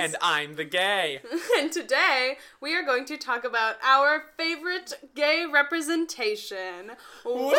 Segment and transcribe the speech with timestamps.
[0.00, 1.20] and I'm the gay.
[1.58, 6.92] and today we are going to talk about our favorite gay representation.
[7.24, 7.52] Woo!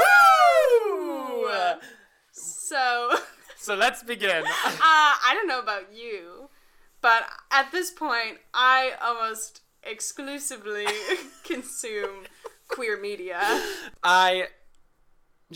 [2.32, 3.18] So, uh,
[3.58, 4.44] So let's begin.
[4.48, 6.50] I don't know about you,
[7.00, 10.88] but at this point, I almost exclusively
[11.44, 12.24] consume
[12.68, 13.40] queer media.
[14.04, 14.48] I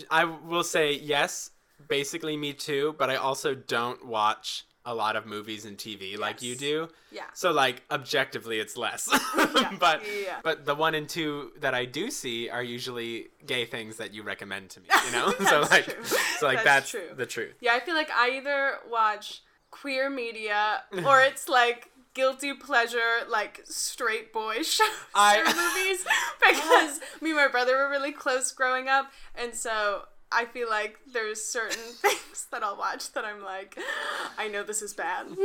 [0.08, 1.50] I will say yes,
[1.88, 6.40] basically me too, but I also don't watch a lot of movies and TV like
[6.40, 6.88] you do.
[7.10, 7.24] Yeah.
[7.34, 9.08] So like objectively it's less.
[9.80, 10.38] but yeah.
[10.42, 14.22] but the one and two that I do see are usually gay things that you
[14.22, 15.32] recommend to me, you know?
[15.44, 16.04] so like true.
[16.38, 17.16] so like That's that's, true.
[17.16, 17.54] the truth.
[17.60, 23.60] Yeah, I feel like I either watch queer media or it's like guilty pleasure, like
[23.64, 26.06] straight boy shows I- movies
[26.40, 30.02] because me and my brother were really close growing up, and so.
[30.36, 33.76] I feel like there's certain things that I'll watch that I'm like,
[34.38, 35.26] I know this is bad.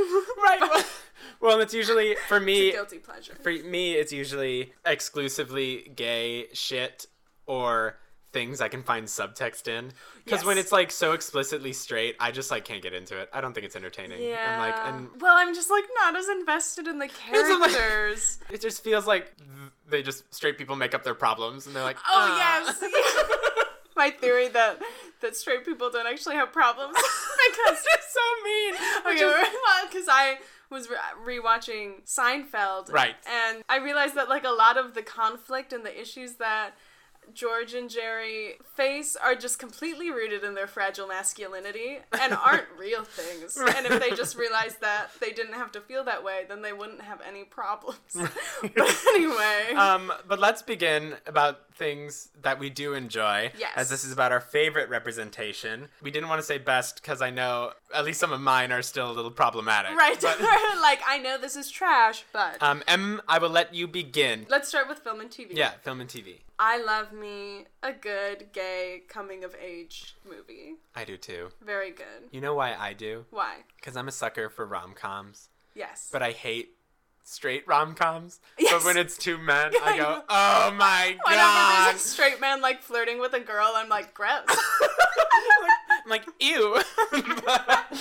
[0.44, 0.60] Right.
[0.62, 0.84] Well,
[1.40, 3.34] well, it's usually for me Guilty pleasure.
[3.42, 7.06] for me it's usually exclusively gay shit
[7.46, 7.98] or
[8.34, 9.92] things I can find subtext in.
[10.26, 13.30] Because when it's like so explicitly straight, I just like can't get into it.
[13.34, 14.22] I don't think it's entertaining.
[14.22, 14.54] Yeah.
[14.54, 18.40] And like and well, I'm just like not as invested in the like- characters.
[18.50, 19.34] it just feels like
[19.90, 22.84] they just straight people make up their problems and they're like, Oh "Ah." yes.
[24.02, 24.82] My theory that
[25.22, 26.96] that straight people don't actually have problems
[27.48, 28.74] because They're so mean.
[29.06, 29.26] Which Okay,
[29.66, 30.40] well, because I
[30.72, 33.16] was re- rewatching Seinfeld, Right.
[33.30, 36.72] and I realized that like a lot of the conflict and the issues that
[37.34, 43.04] George and Jerry face are just completely rooted in their fragile masculinity and aren't real
[43.04, 43.58] things.
[43.58, 46.74] And if they just realized that they didn't have to feel that way, then they
[46.74, 48.00] wouldn't have any problems.
[48.62, 53.52] but anyway, um, but let's begin about things that we do enjoy.
[53.58, 53.72] Yes.
[53.76, 55.88] As this is about our favorite representation.
[56.02, 58.82] We didn't want to say best because I know at least some of mine are
[58.82, 59.96] still a little problematic.
[59.98, 60.20] right?
[60.22, 60.40] But,
[60.82, 64.46] like I know this is trash, but um, Em, I will let you begin.
[64.50, 65.50] let's start with film and TV.
[65.52, 66.40] Yeah, film and TV.
[66.60, 70.76] I love me a good gay coming of age movie.
[70.96, 71.50] I do too.
[71.66, 72.30] Very good.
[72.32, 73.26] You know why I do?
[73.32, 73.58] Why?
[73.78, 76.10] Because I'm a sucker for rom coms, Yes.
[76.12, 76.76] but I hate
[77.32, 78.40] straight rom coms.
[78.60, 78.74] Yes.
[78.74, 81.32] But when it's two men, I go, oh my god.
[81.32, 84.42] Whenever there's a straight man like flirting with a girl, I'm like, gross.
[84.48, 86.78] I'm like, ew.
[87.46, 87.98] but,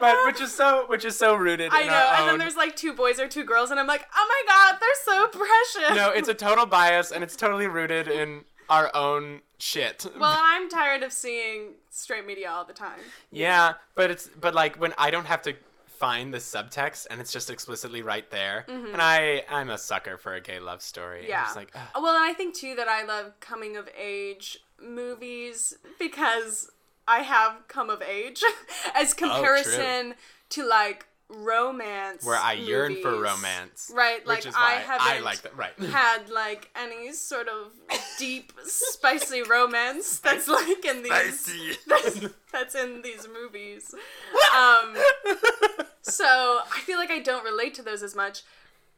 [0.00, 2.12] but which is so which is so rooted I know.
[2.18, 4.78] And then there's like two boys or two girls, and I'm like, oh my god,
[4.80, 5.96] they're so precious.
[5.96, 10.06] no, it's a total bias and it's totally rooted in our own shit.
[10.18, 13.00] Well, I'm tired of seeing straight media all the time.
[13.30, 15.54] Yeah, but it's but like when I don't have to
[16.02, 18.64] find the subtext and it's just explicitly right there.
[18.66, 21.20] And I I'm a sucker for a gay love story.
[21.20, 21.28] Mm-hmm.
[21.30, 21.44] Yeah.
[21.44, 22.02] just like ugh.
[22.02, 26.68] Well, and I think too that I love coming of age movies because
[27.06, 28.42] I have come of age
[28.96, 30.14] as comparison
[30.50, 33.90] to like romance where I yearn for romance.
[33.94, 35.72] Right, like which is I haven't I like that right.
[35.90, 37.72] had like any sort of
[38.18, 42.20] deep, spicy romance that's like in these that's,
[42.52, 43.94] that's in these movies.
[44.56, 44.96] Um,
[46.02, 48.42] so I feel like I don't relate to those as much.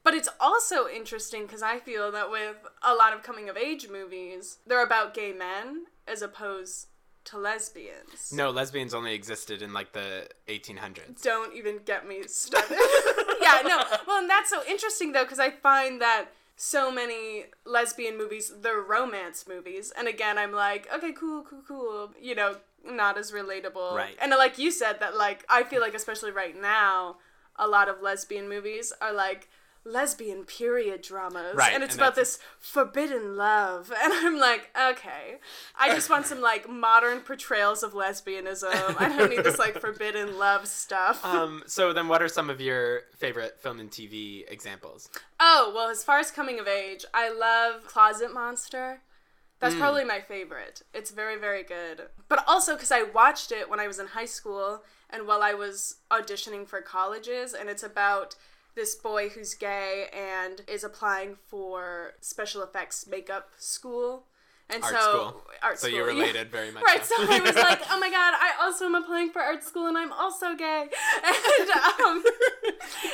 [0.03, 3.89] But it's also interesting because I feel that with a lot of coming of age
[3.89, 6.89] movies, they're about gay men as opposed
[7.25, 8.31] to lesbians.
[8.31, 11.23] No, lesbians only existed in like the 1800s.
[11.23, 12.77] Don't even get me started.
[13.41, 13.83] yeah, no.
[14.07, 16.27] Well, and that's so interesting though because I find that
[16.57, 22.11] so many lesbian movies, they're romance movies, and again, I'm like, okay, cool, cool, cool.
[22.21, 22.57] You know,
[22.87, 23.93] not as relatable.
[23.95, 24.17] Right.
[24.21, 27.17] And like you said, that like I feel like especially right now,
[27.57, 29.49] a lot of lesbian movies are like
[29.87, 34.71] lesbian period dramas Right, and it's and about that's- this forbidden love and i'm like
[34.91, 35.35] okay
[35.79, 40.39] i just want some like modern portrayals of lesbianism i don't need this like forbidden
[40.39, 45.11] love stuff Um, so then what are some of your favorite film and TV examples?
[45.39, 49.01] Oh, well, as far as coming of age, I love Closet Monster.
[49.61, 50.83] That's probably my favorite.
[50.93, 52.03] It's very, very good.
[52.29, 55.55] But also because I watched it when I was in high school and while I
[55.55, 58.37] was auditioning for colleges, and it's about
[58.75, 64.25] this boy who's gay and is applying for special effects makeup school.
[64.69, 65.43] And Art so, school.
[65.63, 65.89] Art school.
[65.89, 66.21] So school, you're yeah.
[66.21, 66.83] related very much.
[66.87, 67.15] Right, so.
[67.17, 69.97] so I was like, oh my god, I also am applying for art school and
[69.97, 70.87] I'm also gay.
[71.23, 72.25] And, um,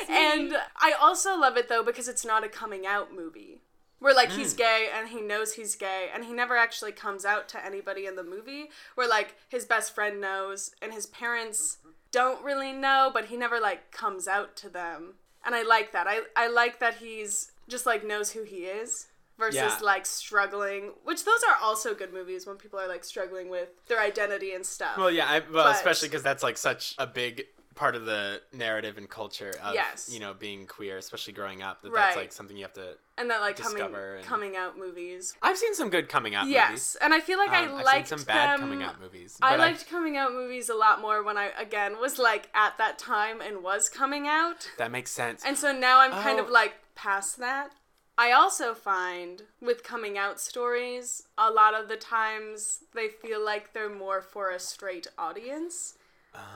[0.09, 3.61] and I also love it though because it's not a coming out movie.
[4.01, 4.39] Where like Hmm.
[4.39, 8.05] he's gay and he knows he's gay and he never actually comes out to anybody
[8.07, 8.71] in the movie.
[8.95, 11.77] Where like his best friend knows and his parents
[12.11, 15.13] don't really know, but he never like comes out to them.
[15.45, 16.07] And I like that.
[16.07, 19.07] I I like that he's just like knows who he is
[19.37, 19.77] versus Yeah.
[19.81, 23.99] like struggling, which those are also good movies when people are like struggling with their
[23.99, 24.97] identity and stuff.
[24.97, 27.45] Well, yeah, I, well, But- especially because that's like such a big
[27.75, 30.09] part of the narrative and culture of Yes.
[30.11, 31.81] you know being queer, especially growing up.
[31.81, 32.01] That Right.
[32.05, 32.97] that's like something you have to.
[33.17, 35.35] and that like coming and- coming out movies.
[35.41, 36.55] I've seen some good coming out movies.
[36.55, 38.59] Yes, and I feel like I Um, I've liked seen some bad them.
[38.61, 39.37] coming out movies.
[39.41, 42.97] I liked coming out movies a lot more when I again was like at that
[42.99, 44.69] time and was coming out.
[44.77, 45.43] that makes sense.
[45.45, 46.43] And so now I'm kind Oh.
[46.43, 47.73] of like past that.
[48.17, 53.73] I also find with coming out stories, a lot of the times they feel like
[53.73, 55.95] they're more for a straight audience.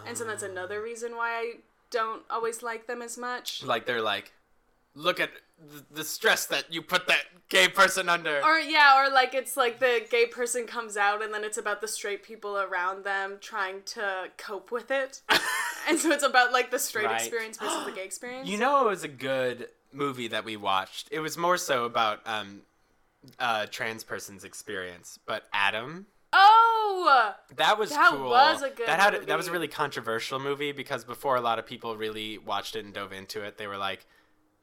[0.08, 1.54] And so that's another reason why I
[1.92, 3.64] don't always like them as much.
[3.64, 4.32] like they're like,
[4.94, 5.30] look at
[5.92, 8.42] the stress that you put that gay person under.
[8.44, 11.82] Or yeah, or like it's like the gay person comes out and then it's about
[11.82, 15.22] the straight people around them trying to cope with it.
[15.90, 17.20] and so it's about like the straight Right.
[17.22, 18.48] experience versus the gay experience.
[18.50, 21.08] You know, it was a good movie that we watched.
[21.12, 22.62] It was more so about um,
[23.40, 26.06] a trans person's experience, but Adam.
[26.38, 27.34] Oh!
[27.56, 28.00] That was cool.
[28.00, 28.30] That cool.
[28.30, 31.60] was a good that had that was a really controversial movie because before a lot
[31.60, 34.06] of people really watched it and dove into it, they were like,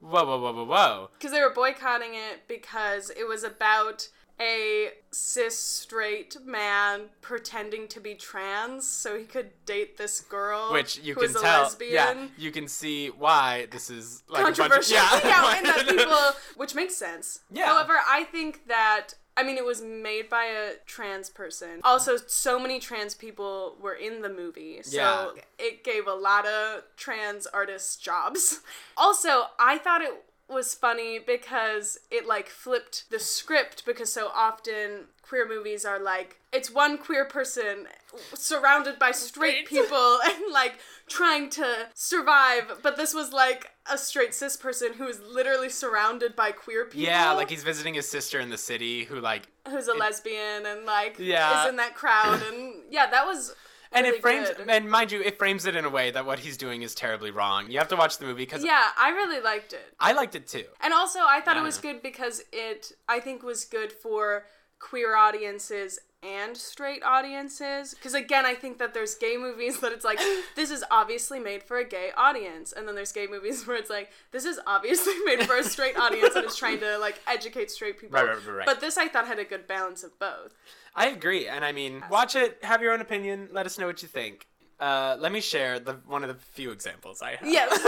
[0.00, 4.08] "Whoa, whoa, whoa, whoa, whoa!" because they were boycotting it because it was about
[4.40, 10.98] a cis straight man pretending to be trans so he could date this girl Which
[10.98, 11.92] you who can was a tell, lesbian.
[11.92, 14.96] yeah, you can see why this is like a bunch of- controversial.
[15.28, 17.40] yeah, and that people, which makes sense.
[17.52, 17.66] Yeah.
[17.66, 21.81] However, I think that I mean it was made by a trans person.
[21.84, 25.43] Also, so many trans people were in the movie, so Yeah.
[25.58, 28.61] it gave a lot of trans artists jobs.
[28.96, 35.06] Also, I thought it was funny because it like flipped the script because so often
[35.23, 37.87] queer movies are like it's one queer person
[38.35, 40.79] surrounded by straight people and like
[41.09, 46.35] trying to survive but this was like a straight cis person who is literally surrounded
[46.37, 49.88] by queer people yeah, like he's visiting his sister in the city who like who's
[49.88, 51.62] a lesbian and like Yeah.
[51.64, 53.55] is in that crowd and yeah that was
[53.93, 54.69] and really it frames good.
[54.70, 57.31] and mind you, it frames it in a way that what he's doing is terribly
[57.31, 57.70] wrong.
[57.70, 60.47] You have to watch the movie because yeah i really liked it I liked it
[60.47, 60.64] too.
[60.81, 61.62] And also, I thought Yeah.
[61.62, 64.44] it was good because it, I think, was good for
[64.79, 67.94] queer audiences and straight audiences.
[67.94, 70.20] Because again, I think that there's gay movies that it's like,
[70.56, 72.72] this is obviously made for a gay audience.
[72.72, 75.96] And then there's gay movies where it's like, this is obviously made for a straight
[75.96, 78.19] audience and it's trying to like educate straight people.
[78.19, 78.66] Right, right, right, right.
[78.66, 80.54] But this I thought had a good balance of both.
[80.94, 84.02] I agree, and I mean, watch it, have your own opinion, let us know what
[84.02, 84.46] you think.
[84.78, 87.48] Uh, let me share the one of the few examples I have.
[87.48, 87.78] Yes.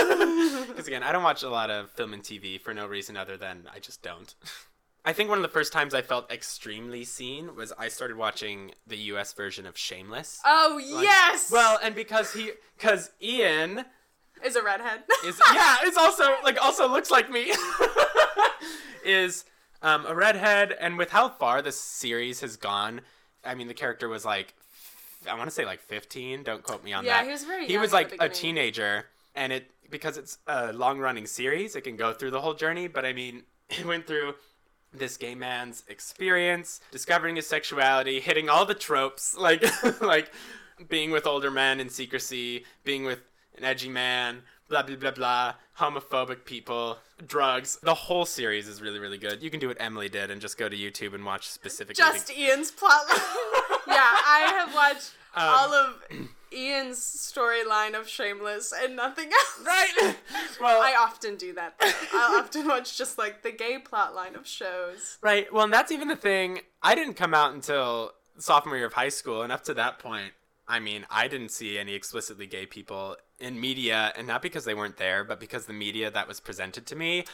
[0.68, 3.36] Because again, I don't watch a lot of film and TV for no reason other
[3.36, 4.34] than I just don't.
[5.04, 8.72] I think one of the first times I felt extremely seen was I started watching
[8.86, 9.32] the U.S.
[9.34, 10.40] version of Shameless.
[10.44, 11.50] oh, yes!
[11.52, 13.84] Well, and because he, because Ian
[14.42, 15.02] is a redhead.
[15.26, 17.52] is yeah, is also like also looks like me.
[19.04, 19.44] is
[19.82, 23.02] um, a redhead, and with how far the series has gone,
[23.44, 24.54] I mean, the character was like,
[25.30, 26.42] I want to say like 15.
[26.44, 27.26] Don't quote me on Yeah, that.
[27.26, 31.26] he was very He was like a teenager, and it because it's a long running
[31.26, 32.88] series, it can go through the whole journey.
[32.88, 34.34] But I mean, it went through
[34.94, 39.64] this gay man's experience, discovering his sexuality, hitting all the tropes, like
[40.00, 40.32] like
[40.88, 43.20] being with older men in secrecy, being with
[43.56, 47.78] an edgy man, blah blah blah blah, homophobic people, drugs.
[47.82, 49.42] The whole series is really really good.
[49.42, 51.94] You can do what Emily did and just go to YouTube and watch specifically.
[51.94, 53.18] Just Ian's plotline.
[53.86, 56.02] yeah, I have watched Um, all of
[56.52, 59.66] Ian's storyline of Shameless and nothing else.
[59.66, 60.16] right.
[60.60, 61.78] well, I often do that.
[61.78, 61.86] Though.
[61.86, 65.18] I often watch just like the gay plotline of shows.
[65.20, 65.52] Right.
[65.52, 66.60] Well, and that's even the thing.
[66.82, 70.32] I didn't come out until sophomore year of high school, and up to that point,
[70.66, 74.74] I mean, I didn't see any explicitly gay people in media, and not because they
[74.74, 77.24] weren't there, but because the media that was presented to me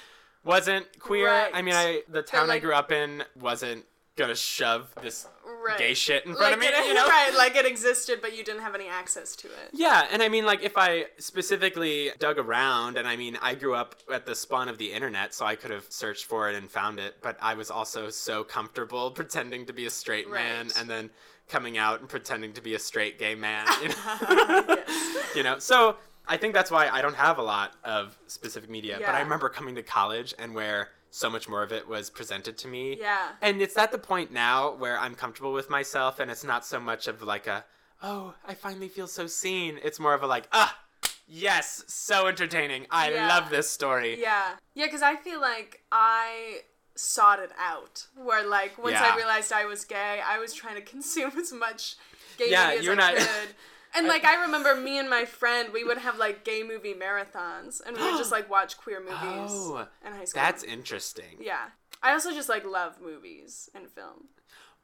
[0.45, 1.28] wasn't queer.
[1.28, 1.50] Right.
[1.52, 3.85] I mean, I the town I grew up in wasn't
[4.20, 5.26] gonna shove this
[5.62, 5.76] Right.
[5.76, 7.06] gay shit in front Like of me, it, you know?
[7.08, 7.34] right?
[7.36, 9.70] Like it existed, but you didn't have any access to it.
[9.72, 13.74] Yeah, and I mean, like, if I specifically dug around, and I mean, I grew
[13.74, 16.70] up at the spawn of the internet, so I could have searched for it and
[16.70, 20.80] found it, but I was also so comfortable pretending to be a straight man Right.
[20.80, 21.10] and then
[21.48, 23.94] coming out and pretending to be a straight gay man, you know?
[24.88, 25.36] Yes.
[25.36, 25.58] you know?
[25.58, 25.96] So
[26.28, 29.48] I think that's why I don't have a lot of specific media, but I remember
[29.48, 32.96] coming to college and where so much more of it was presented to me.
[33.00, 33.30] Yeah.
[33.42, 36.78] And it's at the point now where I'm comfortable with myself and it's not so
[36.80, 37.64] much of like a,
[38.02, 39.78] oh, I finally feel so seen.
[39.82, 40.78] It's more of a like, ah,
[41.26, 42.86] yes, so entertaining.
[42.90, 43.28] I Yeah.
[43.28, 44.20] love this story.
[44.20, 44.52] Yeah.
[44.74, 46.60] Yeah, because I feel like I
[46.94, 48.06] sought it out.
[48.16, 49.12] Where, like, once Yeah.
[49.12, 51.96] I realized I was gay, I was trying to consume as much
[52.38, 53.54] gay Yeah, movie as you're I not- could.
[53.94, 57.80] And, like, I remember me and my friend, we would have, like, gay movie marathons.
[57.85, 60.40] And we would just, like, watch queer movies Oh, in high school.
[60.42, 61.38] That's interesting.
[61.40, 61.66] Yeah.
[62.02, 64.28] I also just, like, love movies and film.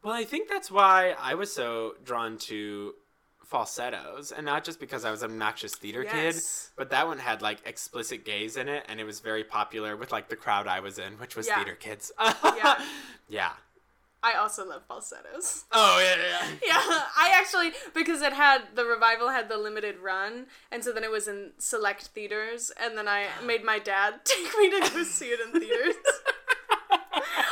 [0.02, 2.94] Well, I think that's why I was so drawn to
[3.44, 6.34] falsettos, and not just because I was an obnoxious theater Yes.
[6.34, 9.96] kid, but that one had like explicit gays in it, and it was very popular
[9.96, 11.56] with like the crowd I was in, which was Yeah.
[11.56, 12.10] theater kids.
[12.18, 12.84] Yeah.
[13.28, 13.52] yeah.
[14.22, 15.64] I also love falsettos.
[15.72, 16.50] Oh yeah, yeah.
[16.66, 21.04] Yeah, I actually because it had the revival had the limited run, and so then
[21.04, 25.02] it was in select theaters, and then I made my dad take me to go
[25.04, 25.94] see it in theaters.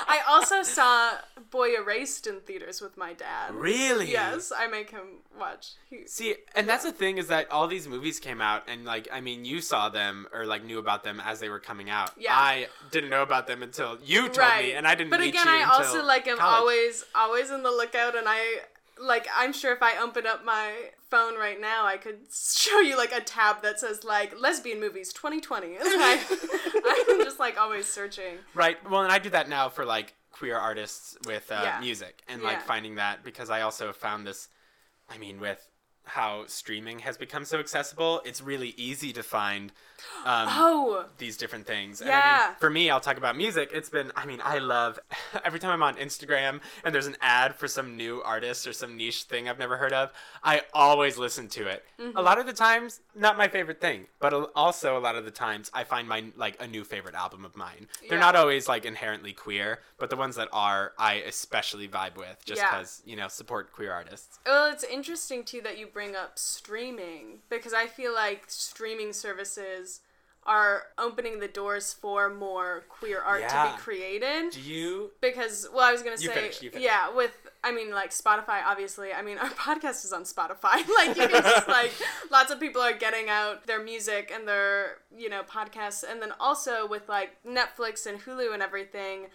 [0.06, 1.12] I also saw
[1.50, 3.54] Boy Erased in theaters with my dad.
[3.54, 4.10] Really?
[4.10, 5.72] Yes, I make him watch.
[5.88, 9.08] He, See, and that's the thing is that all these movies came out, and like,
[9.12, 12.12] I mean, you saw them or like knew about them as they were coming out.
[12.18, 12.34] Yeah.
[12.34, 15.10] I didn't know about them until you told right, me, and I didn't.
[15.10, 16.60] But again, I also like am college.
[16.60, 18.60] always always in the lookout, and I
[18.98, 20.72] like I'm sure if I open up my
[21.10, 25.12] phone right now, I could show you like a tab that says like lesbian movies
[25.12, 28.36] 2020, and I, I'm just like always searching.
[28.54, 28.76] Right.
[28.90, 31.80] Well, and I do that now for like queer artists with uh, Yeah.
[31.80, 32.64] music and like Yeah.
[32.64, 34.48] finding that because I also found this.
[35.08, 35.68] I mean, with
[36.06, 39.72] how streaming has become so accessible, it's really easy to find
[40.24, 42.00] um, Oh, these different things.
[42.00, 42.46] And I Yeah.
[42.48, 43.70] mean, for me, I'll talk about music.
[43.72, 44.98] It's been, I mean, I love
[45.44, 48.96] every time I'm on Instagram and there's an ad for some new artist or some
[48.96, 51.84] niche thing I've never heard of, I always listen to it.
[51.98, 52.16] Mm-hmm.
[52.16, 55.30] A lot of the times, not my favorite thing, but also a lot of the
[55.30, 57.88] times I find my like a new favorite album of mine.
[58.08, 58.24] They're Yeah.
[58.24, 62.60] not always like inherently queer, but the ones that are, I especially vibe with just
[62.60, 62.70] Yeah.
[62.70, 64.38] because, you know, support queer artists.
[64.46, 69.93] well, it's interesting too that you bring up streaming because I feel like streaming services
[70.46, 74.52] are opening the doors for more queer art to be created.
[74.52, 75.10] Do you?
[75.20, 77.32] because well i was gonna say finish, yeah with
[77.62, 81.42] i mean like spotify obviously i mean our podcast is on spotify like you can
[81.42, 81.92] just like
[82.30, 86.32] lots of people are getting out their music and their you know podcasts and then
[86.38, 89.26] also with like netflix and hulu and everything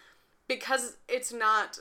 [0.47, 1.79] because it's not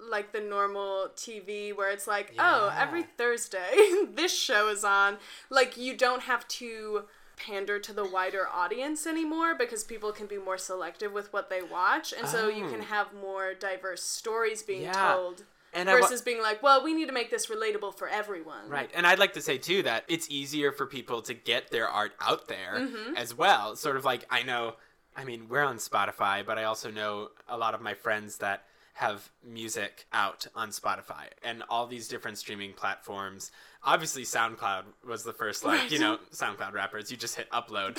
[0.00, 3.76] like the normal TV where it's like, oh, every Thursday
[4.14, 5.16] this show is on.
[5.50, 7.04] Like you don't have to
[7.38, 11.62] pander to the wider audience anymore because people can be more selective with what they
[11.62, 12.84] watch and so you can Oh.
[12.84, 15.12] have more diverse stories being Yeah.
[15.14, 18.68] told And wa- versus being like, well, we need to make this relatable for everyone.
[18.68, 18.90] Right.
[18.94, 22.12] And I'd like to say too that it's easier for people to get their art
[22.20, 23.16] out there Mm-hmm.
[23.16, 23.76] as well.
[23.76, 24.76] Sort of like I know
[25.16, 28.64] I mean, we're on Spotify, but I also know a lot of my friends that
[28.98, 33.52] have music out on Spotify and all these different streaming platforms.
[33.84, 37.96] Obviously SoundCloud was the first like, you know, SoundCloud rappers, you just hit upload.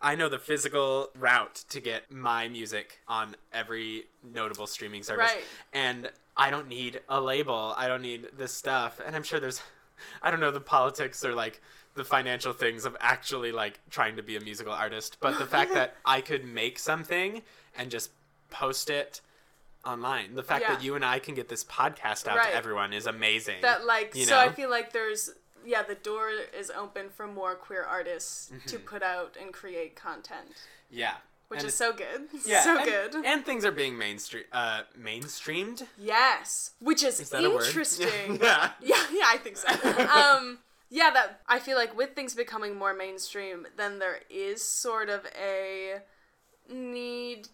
[0.00, 5.30] I know the physical route to get my music on every notable streaming service.
[5.30, 5.44] Right.
[5.74, 7.74] And I don't need a label.
[7.76, 8.98] I don't need this stuff.
[9.04, 9.60] And I'm sure there's
[10.22, 11.60] I don't know the politics or like
[11.96, 15.74] the financial things of actually like trying to be a musical artist, but the fact
[15.74, 17.42] that I could make something
[17.76, 18.10] and just
[18.48, 19.20] post it
[19.84, 20.34] online.
[20.34, 22.50] The fact that you and I can get this podcast out Right.
[22.50, 23.62] to everyone is amazing.
[23.62, 25.30] That like You so I feel like there's
[25.64, 30.52] yeah, the door is open for more queer artists to put out and create content.
[30.90, 31.14] yeah.
[31.48, 31.64] Which Mm-hmm.
[31.66, 32.28] And is so good.
[32.46, 33.14] yeah, so and- good.
[33.26, 35.84] And things are being mainstream uh mainstreamed.
[35.98, 37.66] Yes, which is, Is that a word?
[37.66, 38.38] interesting.
[38.42, 38.70] yeah.
[38.80, 39.68] yeah, yeah, I think so.
[40.08, 40.58] um,
[40.90, 45.26] yeah, that I feel like with things becoming more mainstream, then there is sort of
[45.40, 46.00] a
[46.72, 47.48] need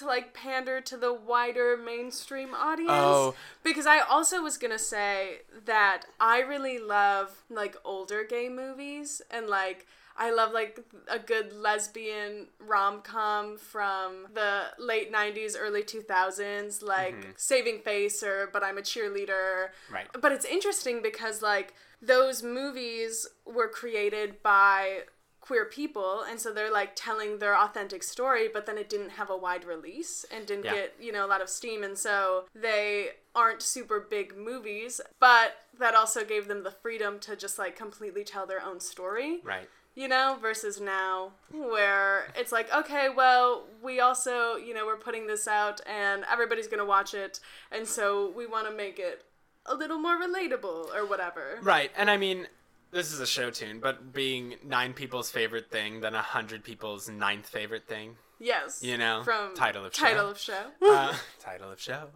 [0.00, 2.90] to like pander to the wider mainstream audience.
[2.90, 3.34] Oh.
[3.62, 9.46] Because I also was gonna say that I really love like older gay movies and
[9.46, 16.82] like I love like a good lesbian rom com from the late '90s, early 2000s,
[16.82, 17.30] like mm-hmm.
[17.36, 19.68] Saving Face or But I'm a Cheerleader.
[19.90, 20.06] Right.
[20.20, 25.04] But it's interesting because like those movies were created by
[25.50, 29.28] queer people and so they're like telling their authentic story but then it didn't have
[29.30, 30.74] a wide release and didn't Yeah.
[30.74, 35.56] get you know a lot of steam and so they aren't super big movies but
[35.76, 39.68] that also gave them the freedom to just like completely tell their own story Right.
[39.96, 45.26] you know, versus now where it's like, okay, well, we also, you know, we're putting
[45.26, 47.40] this out and everybody's going to watch it,
[47.72, 49.24] and so we want to make it
[49.66, 51.58] a little more relatable or whatever.
[51.60, 51.90] Right.
[51.96, 52.46] And I mean,
[52.92, 57.08] this is a show tune, but being nine people's favorite thing than a hundred people's
[57.08, 58.16] ninth favorite thing.
[58.38, 58.82] Yes.
[58.82, 60.02] You know, from title of show.
[60.06, 60.62] title of show.
[60.82, 62.08] Uh, title of show.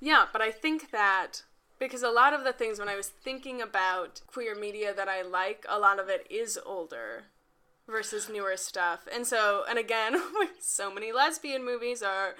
[0.00, 1.42] Yeah, but I think that
[1.78, 5.22] because a lot of the things when I was thinking about queer media that I
[5.22, 7.24] like, a lot of it is older
[7.86, 9.06] versus newer stuff.
[9.12, 10.16] And so, and again,
[10.60, 12.34] so many lesbian movies are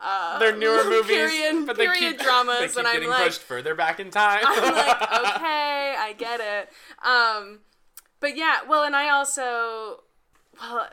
[0.00, 3.08] uh, They're newer movies, period, but they period keep, dramas, they keep and I'm getting
[3.10, 4.40] like, pushed further back in time.
[4.44, 5.02] I'm like,
[5.36, 6.68] okay, I get it.
[7.06, 7.60] Um,
[8.20, 10.02] but yeah, well, and I also,
[10.60, 10.88] well,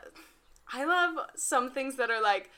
[0.72, 2.50] I love some things that are like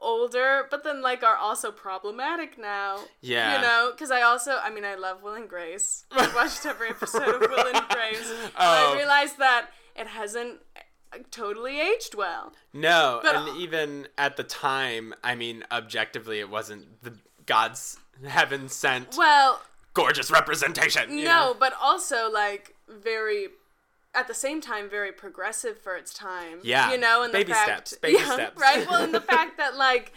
[0.00, 2.98] older, but then like are also problematic now.
[3.20, 3.56] Yeah.
[3.56, 6.04] You know, because I also, I mean, I love Will and Grace.
[6.12, 8.30] I watched every episode of Will and Grace.
[8.30, 8.92] And Oh.
[8.92, 10.60] I realized that it hasn't
[11.30, 12.52] totally aged well.
[12.72, 17.14] No, But- and even at the time, I mean, objectively, it wasn't the
[17.46, 21.16] God's heaven sent Well, gorgeous representation.
[21.16, 21.56] no, know?
[21.58, 23.48] but also like very.
[24.16, 26.60] At the same time, very progressive for its time.
[26.62, 26.92] Yeah.
[26.92, 28.60] you know, and Baby the fact, steps, baby yeah, steps.
[28.60, 28.88] right?
[28.88, 30.12] Well, and the fact that like,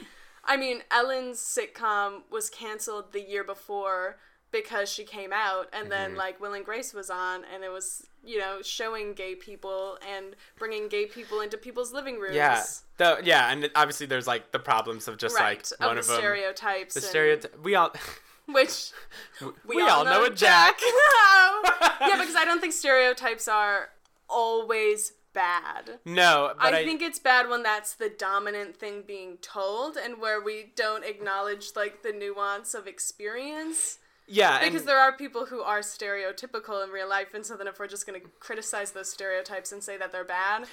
[0.45, 4.17] I mean, Ellen's sitcom was canceled the year before
[4.51, 6.17] because she came out, and then Mm-hmm.
[6.19, 10.35] like Will and Grace was on, and it was you know showing gay people and
[10.57, 12.35] bringing gay people into people's living rooms.
[12.35, 12.63] Yeah.
[12.97, 15.57] Though, yeah, and obviously there's like the problems of just right.
[15.57, 16.17] like of one the of them.
[16.17, 16.93] stereotypes.
[16.93, 17.59] The stereotype.
[17.63, 17.93] We all.
[18.47, 18.91] which
[19.65, 20.79] We, all, know, a Jack.
[21.99, 23.89] yeah, because I don't think stereotypes are
[24.29, 25.99] always bad.
[26.05, 30.19] no, but I, I, think it's bad when that's the dominant thing being told and
[30.19, 33.99] where we don't acknowledge like the nuance of experience.
[34.27, 37.67] Yeah, Because and, there are people who are stereotypical in real life, and so then
[37.67, 40.65] if we're just going to criticize those stereotypes and say that they're bad,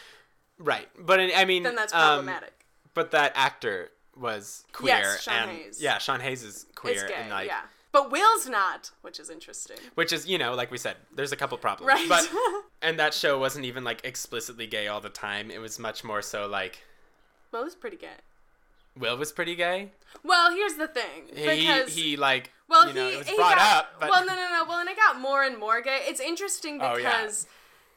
[0.59, 2.53] right, but I mean, then that's um, problematic.
[2.95, 5.83] but that actor was queer, Yes, Sean and Hayes.
[5.83, 7.61] yeah, Sean Hayes is queer, gay, and like, yeah.
[7.93, 9.77] But Will's not, which is interesting.
[9.95, 12.09] which is you know, like we said, there's a couple problems, Right.
[12.09, 12.29] but
[12.83, 15.49] and that show wasn't even like explicitly gay all the time.
[15.51, 16.83] It was much more so like
[17.53, 18.17] Well, it was pretty gay.
[18.99, 19.91] Will was pretty gay.
[20.23, 21.25] Well, here's the thing.
[21.35, 24.11] Because he he like Well, you know he, it was he brought got, up, but
[24.11, 24.65] well, no, no, no.
[24.69, 26.01] Well, and it got more and more gay.
[26.03, 27.47] It's interesting Oh, because,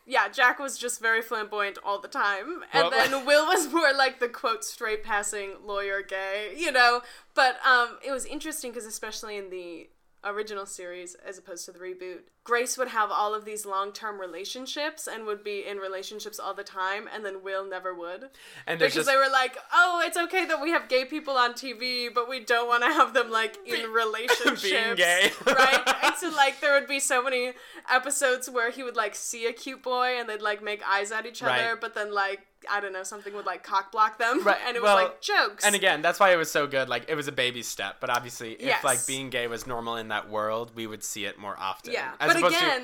[0.06, 0.24] yeah.
[0.25, 0.30] yeah.
[0.32, 4.20] Jack was just very flamboyant all the time, Well, and then Will was more like
[4.20, 7.01] the quote straight passing lawyer gay, you know.
[7.36, 9.88] But um, it was interesting because especially in the
[10.27, 14.19] original series as opposed to the reboot, Grace would have all of these long term
[14.19, 18.29] relationships and would be in relationships all the time, and then Will never would
[18.65, 21.53] and because just they were like, "Oh, it's okay that we have gay people on
[21.53, 25.31] TV, but we don't want to have them like in Be- relationships." being gay.
[25.46, 25.81] right?
[26.03, 27.51] And so like there would be so many
[27.92, 31.25] episodes where he would like see a cute boy and they'd like make eyes at
[31.25, 31.81] each other, Right.
[31.81, 34.81] but then like I don't know something would like cock block them, Right, and it
[34.81, 35.63] was like jokes.
[35.65, 36.89] And again, that's why it was so good.
[36.89, 38.83] Like it was a baby step, but obviously, if Yes.
[38.83, 41.93] like being gay was normal in that world, we would see it more often.
[41.93, 42.83] yeah, As but opposed to- again,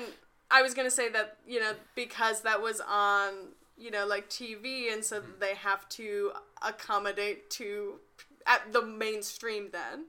[0.50, 3.32] I was gonna say that you know because that was on
[3.76, 5.38] you know like TV, and so Mm-hmm.
[5.40, 6.32] they have to
[6.62, 7.98] accommodate to
[8.46, 10.06] at the mainstream then.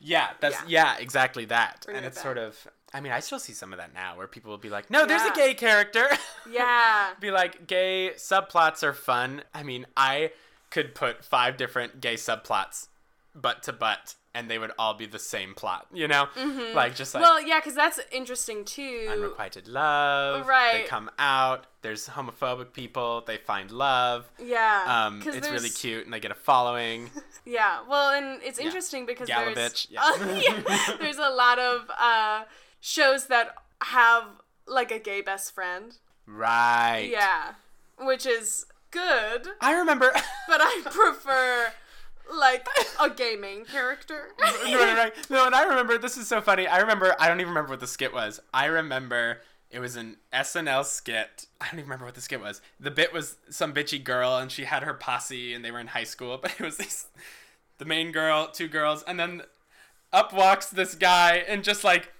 [0.00, 0.94] yeah, that's Yeah.
[0.94, 1.82] yeah, exactly that.
[1.84, 2.22] Bring and it it's back.
[2.24, 4.68] sort of, I mean, I still see some of that now, where people will be
[4.70, 6.06] like, "No, there's a gay character."
[6.50, 7.10] Yeah.
[7.20, 10.32] be like, "Gay subplots are fun." I mean, I
[10.70, 12.88] could put five different gay subplots,
[13.34, 15.86] butt to butt, and they would all be the same plot.
[15.92, 16.74] You know, Mm-hmm.
[16.74, 17.22] like just like.
[17.22, 19.06] Well, yeah, because that's interesting too.
[19.10, 20.46] Unrequited love.
[20.48, 20.82] Right.
[20.82, 21.66] They come out.
[21.82, 23.22] There's homophobic people.
[23.24, 24.28] They find love.
[24.44, 24.82] Yeah.
[25.06, 27.10] Um, it's really cute, and they get a following.
[27.44, 30.12] Yeah, well, and it's interesting because Gala there's yeah.
[30.16, 32.44] yeah, there's a lot of uh,
[32.82, 34.24] shows that have
[34.66, 35.96] like a gay best friend.
[36.26, 37.08] right.
[37.10, 37.54] Yeah,
[37.98, 40.10] which is good, I remember.
[40.48, 41.72] but I prefer
[42.30, 42.66] like
[43.00, 44.28] a gay main character.
[44.38, 45.96] no, no, no, no, and I remember.
[45.96, 46.66] This is so funny.
[46.66, 47.14] I remember.
[47.18, 48.40] I don't even remember what the skit was.
[48.52, 49.38] I remember
[49.70, 51.46] it was an SNL skit.
[51.60, 52.60] I don't even remember what the skit was.
[52.78, 55.88] The bit was some bitchy girl, and she had her posse, and they were in
[55.88, 56.38] high school.
[56.42, 57.06] But it was these,
[57.78, 59.42] the main girl, two girls, and then
[60.12, 62.12] up walks this guy and just like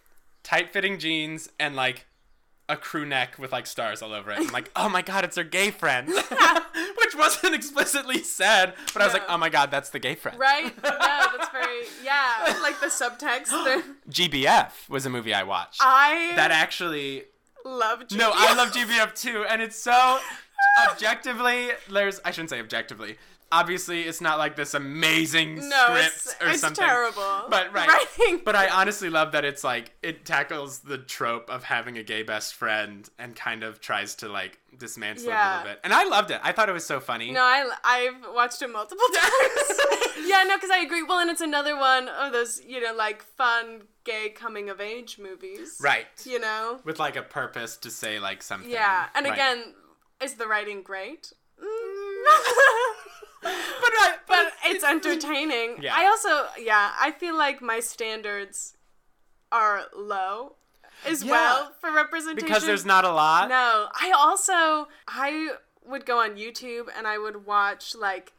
[0.43, 2.07] tight fitting jeans and like
[2.69, 4.39] a crew neck with like stars all over it.
[4.39, 6.09] I'm like, oh my god, it's her gay friend,
[6.97, 10.39] which wasn't explicitly said, but I was like, oh my god, that's the gay friend.
[10.39, 10.73] right?
[10.85, 13.47] Yeah, that's very yeah, like the subtext.
[13.51, 15.81] the- GBF was a movie I watched.
[15.83, 17.25] I that actually
[17.65, 18.01] love.
[18.01, 18.19] GBF.
[18.19, 20.19] No, I love GBF too, and it's so
[20.91, 21.71] objectively.
[21.91, 23.17] There's I shouldn't say objectively.
[23.53, 26.83] Obviously, it's not like this amazing No, script it's, or it's something.
[26.85, 27.45] terrible.
[27.51, 28.41] But right, Writing.
[28.45, 32.23] but I honestly love that it's like it tackles the trope of having a gay
[32.23, 35.81] best friend and kind of tries to like dismantle it a little bit.
[35.85, 36.41] And I loved it.
[36.43, 37.31] I thought it was so funny.
[37.31, 39.81] No, I I've watched it multiple times.
[40.27, 41.03] yeah, no, because I agree.
[41.03, 45.19] Well, and it's another one of those you know like fun gay coming of age
[45.19, 45.77] movies.
[45.79, 46.07] Right.
[46.25, 46.81] You know.
[46.85, 48.71] With like a purpose to say like something.
[48.71, 49.35] Yeah, and Right.
[49.35, 49.75] again,
[50.23, 51.33] is the writing great?
[51.59, 51.69] but
[53.45, 55.77] I, uh, but it's entertaining.
[55.81, 55.95] Yeah.
[55.97, 58.75] I also, yeah, I feel like my standards
[59.51, 60.55] are low
[61.07, 61.33] as Yeah.
[61.33, 62.47] well for representation.
[62.49, 63.49] because there's not a lot.
[63.49, 68.33] No, I also I would go on YouTube and I would watch like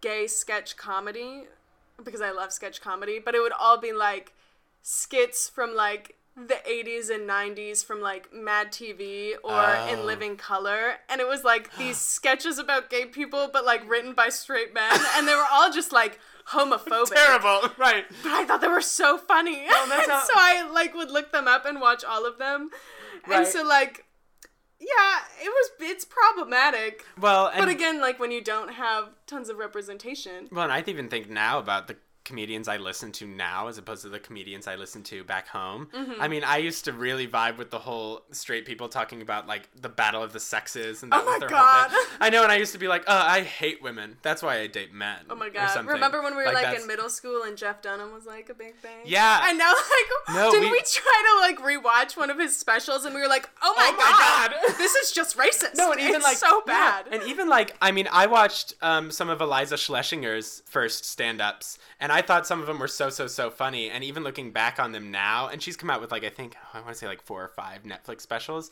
[0.00, 1.44] gay sketch comedy
[2.02, 4.32] because I love sketch comedy, but it would all be like
[4.82, 9.88] skits from like the 80s and 90s from like Mad TV or Oh.
[9.90, 10.96] in Living Color.
[11.08, 14.92] And it was like these sketches about gay people, but like written by straight men.
[15.16, 16.18] And they were all just like
[16.50, 17.14] homophobic.
[17.14, 18.04] Terrible, right?
[18.22, 19.64] But I thought they were so funny.
[19.66, 19.86] how-
[20.26, 22.70] so I like would look them up and watch all of them.
[23.26, 23.38] Right.
[23.38, 24.04] And so like
[24.78, 27.02] yeah, it was it's problematic.
[27.18, 30.48] Well, But again, like when you don't have tons of representation.
[30.52, 31.96] Well, and I even think now about the
[32.26, 35.88] comedians I listen to now as opposed to the comedians I listen to back home.
[35.94, 36.20] Mm-hmm.
[36.20, 39.70] I mean, I used to really vibe with the whole straight people talking about like
[39.80, 41.90] the battle of the sexes and that Oh my God.
[42.20, 44.16] I know, and I used to be like, oh, I hate women.
[44.22, 45.18] That's why I date men.
[45.30, 45.86] Oh my god.
[45.86, 48.54] Remember when we were like, that's- in middle school and Jeff Dunham was like a
[48.54, 48.98] big thing?
[49.06, 49.48] Yeah.
[49.48, 49.72] And now
[50.28, 50.82] like No, didn't we- we...
[50.82, 53.96] try to like rewatch one of his specials and we were like, Oh my, Oh
[53.96, 54.76] my god, God.
[54.78, 55.76] this is just racist.
[55.76, 57.06] No, and even It's like so yeah, bad.
[57.12, 62.10] and even like I mean, I watched um, some of Iliza Shlesinger's first stand-ups, and
[62.10, 63.90] I thought some of them were so so so funny.
[63.90, 66.56] And even looking back on them now, and she's come out with like I think
[66.72, 68.70] I want to say like four or five Netflix specials.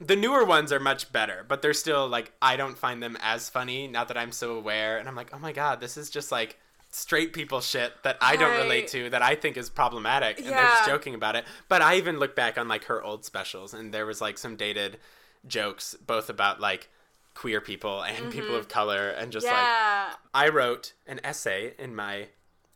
[0.00, 3.50] The newer ones are much better, but they're still like I don't find them as
[3.50, 4.98] funny now that I'm so aware.
[4.98, 6.58] And I'm like, oh my god, this is just like
[6.90, 10.62] straight people shit that I don't relate to that I think is problematic, and they're
[10.62, 11.44] just joking about it.
[11.68, 14.56] But I even look back on like her old specials, and there was like some
[14.56, 14.98] dated
[15.46, 16.88] jokes both about like
[17.34, 18.56] queer people and people mm-hmm.
[18.56, 20.16] of color and just like.
[20.34, 22.28] I wrote an essay in my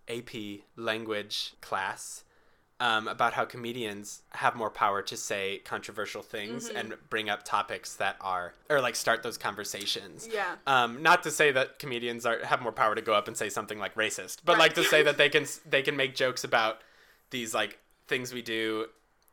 [0.08, 2.24] AP language class
[2.80, 6.76] um, about how comedians have more power to say controversial things Mm-hmm.
[6.76, 10.28] and bring up topics that are or like start those conversations.
[10.32, 10.56] Yeah.
[10.66, 13.48] Um, not to say that comedians are have more power to go up and say
[13.48, 14.58] something like racist, but Right.
[14.60, 16.80] like to say that they can they can make jokes about
[17.30, 18.86] these like things we do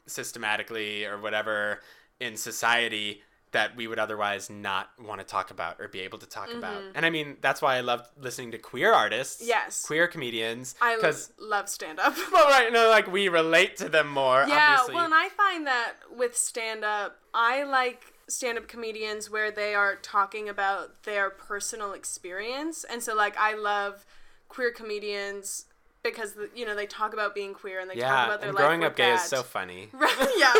[0.05, 1.79] systematically or whatever
[2.19, 6.27] in society that we would otherwise not want to talk about or be able to
[6.27, 6.77] talk about.
[6.77, 6.91] Mm-hmm.
[6.95, 9.41] And I mean, that's why I love listening to queer artists.
[9.45, 9.83] Yes.
[9.85, 10.75] Queer comedians.
[10.81, 12.15] I Because, love stand up.
[12.31, 14.95] well, right, no, like we relate to them more, Yeah, obviously.
[14.95, 19.73] well, and I find that with stand up, I like stand up comedians where they
[19.73, 22.83] are talking about their personal experience.
[22.83, 24.05] And so, like, I love
[24.47, 25.65] queer comedians
[26.03, 28.65] because, you know, they talk about being queer and they talk about their and life
[28.65, 29.89] growing up gay is so funny.
[29.93, 30.53] Right, yeah.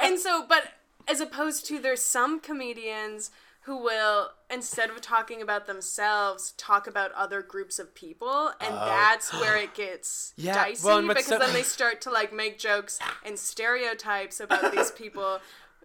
[0.02, 0.62] and so, but
[1.08, 3.30] as opposed to there's some comedians
[3.62, 9.32] who will instead of talking about themselves talk about other groups of people and that's
[9.34, 12.98] where it gets Yeah, dicey well, because so- then they start to like make jokes
[13.24, 15.40] and stereotypes about these people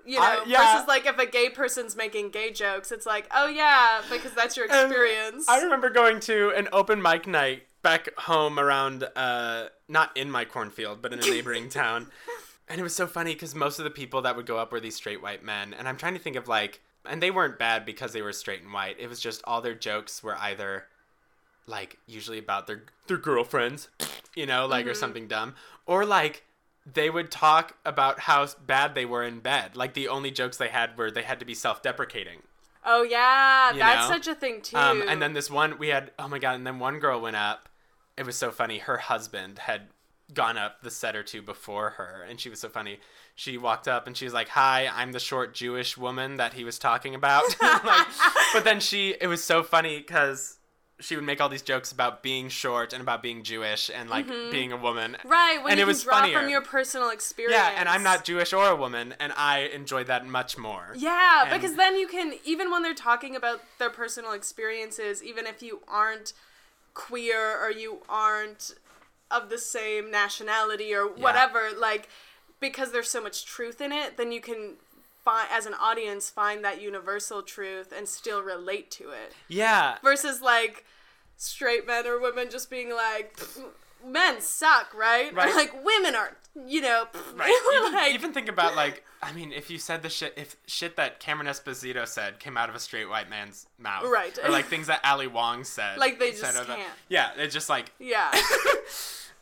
[0.06, 0.74] you know I- yeah.
[0.74, 4.56] versus like if a gay person's making gay jokes it's like oh yeah because that's
[4.56, 9.66] your And experience I remember going to an open mic night back home around, uh,
[9.88, 12.08] not in my cornfield, but in a neighboring town.
[12.72, 14.80] And it was so funny because most of the people that would go up were
[14.80, 15.74] these straight white men.
[15.78, 18.62] And I'm trying to think of like, and they weren't bad because they were straight
[18.62, 18.96] and white.
[18.98, 20.86] It was just all their jokes were either
[21.68, 23.90] like usually about their their girlfriends,
[24.36, 25.56] you know, like or something dumb,
[25.86, 26.44] or like
[26.92, 29.76] they would talk about how bad they were in bed.
[29.76, 32.40] Like the only jokes they had were they had to be self-deprecating.
[32.86, 34.16] oh yeah You that's know?
[34.16, 36.66] such a thing too Um, and then this one we had oh my god, and
[36.66, 37.68] then one girl went up.
[38.18, 38.78] It was so funny.
[38.80, 39.88] Her husband had
[40.34, 43.00] gone up the set or two before her, and she was so funny.
[43.36, 46.64] She walked up and she was like, "Hi, I'm the short Jewish woman that he
[46.64, 48.08] was talking about." like,
[48.54, 50.58] but then she, it was so funny because
[51.02, 54.28] she would make all these jokes about being short and about being Jewish and like
[54.28, 54.52] mm-hmm.
[54.52, 55.18] being a woman.
[55.26, 56.40] right when and you it was draw funnier.
[56.40, 60.08] from your personal experience Yeah, and I'm not Jewish or a woman, and I enjoyed
[60.08, 60.94] that much more.
[60.96, 65.48] Yeah, And- because then you can even when they're talking about their personal experiences, even
[65.48, 66.34] if you aren't
[66.94, 68.74] queer or you aren't
[69.32, 72.10] of the same nationality or whatever, like
[72.60, 74.74] because there's so much truth in it, then you can
[75.24, 79.34] find as an audience find that universal truth and still relate to it.
[79.48, 80.86] Yeah, Versus like
[81.38, 83.40] straight men or women just being like
[84.06, 85.34] men suck, right?
[85.36, 85.50] Right.
[85.50, 87.54] Or like women are, you know, Right.
[87.82, 90.96] Even, like, even think about like I mean, if you said the shit, if shit
[90.96, 94.38] that Cameron Esposito said came out of a straight white man's mouth, Right.
[94.44, 96.82] or like things that Ali Wong said, Like, they said just can't.
[97.10, 98.32] yeah, it's just like yeah.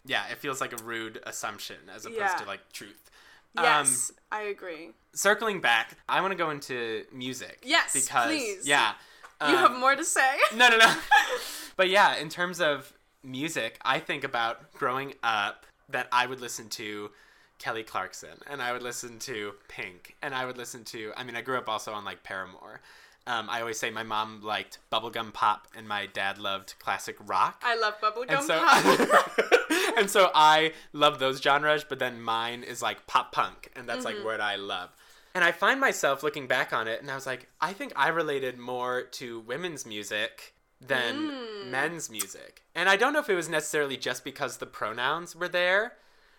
[0.10, 2.36] Yeah, it feels like a rude assumption as opposed Yeah.
[2.36, 3.12] to like truth.
[3.58, 4.92] Um, Yes, I agree.
[5.14, 7.60] circling back, I want to go into music.
[7.64, 8.68] Yes, because please.
[8.68, 8.94] yeah,
[9.42, 10.38] You um, have more to say?
[10.56, 10.94] No, no, no.
[11.78, 12.92] but yeah, in terms of
[13.24, 17.12] music, I think about growing up that I would listen to
[17.60, 21.36] Kelly Clarkson and I would listen to Pink and I would listen to, I mean,
[21.36, 22.82] I grew up also on like Paramore.
[23.30, 27.62] Um, I always say my mom liked bubblegum pop and my dad loved classic rock.
[27.64, 29.98] I love bubblegum and so, pop.
[29.98, 34.04] and so I love those genres, but then mine is like pop punk, and that's
[34.06, 34.18] Mm-hmm.
[34.18, 34.90] like what I love.
[35.36, 38.08] And I find myself looking back on it, and I was like, I think I
[38.08, 41.68] related more to women's music than Mm.
[41.70, 42.64] men's music.
[42.74, 45.94] And I don't know if it was necessarily just because the pronouns were there,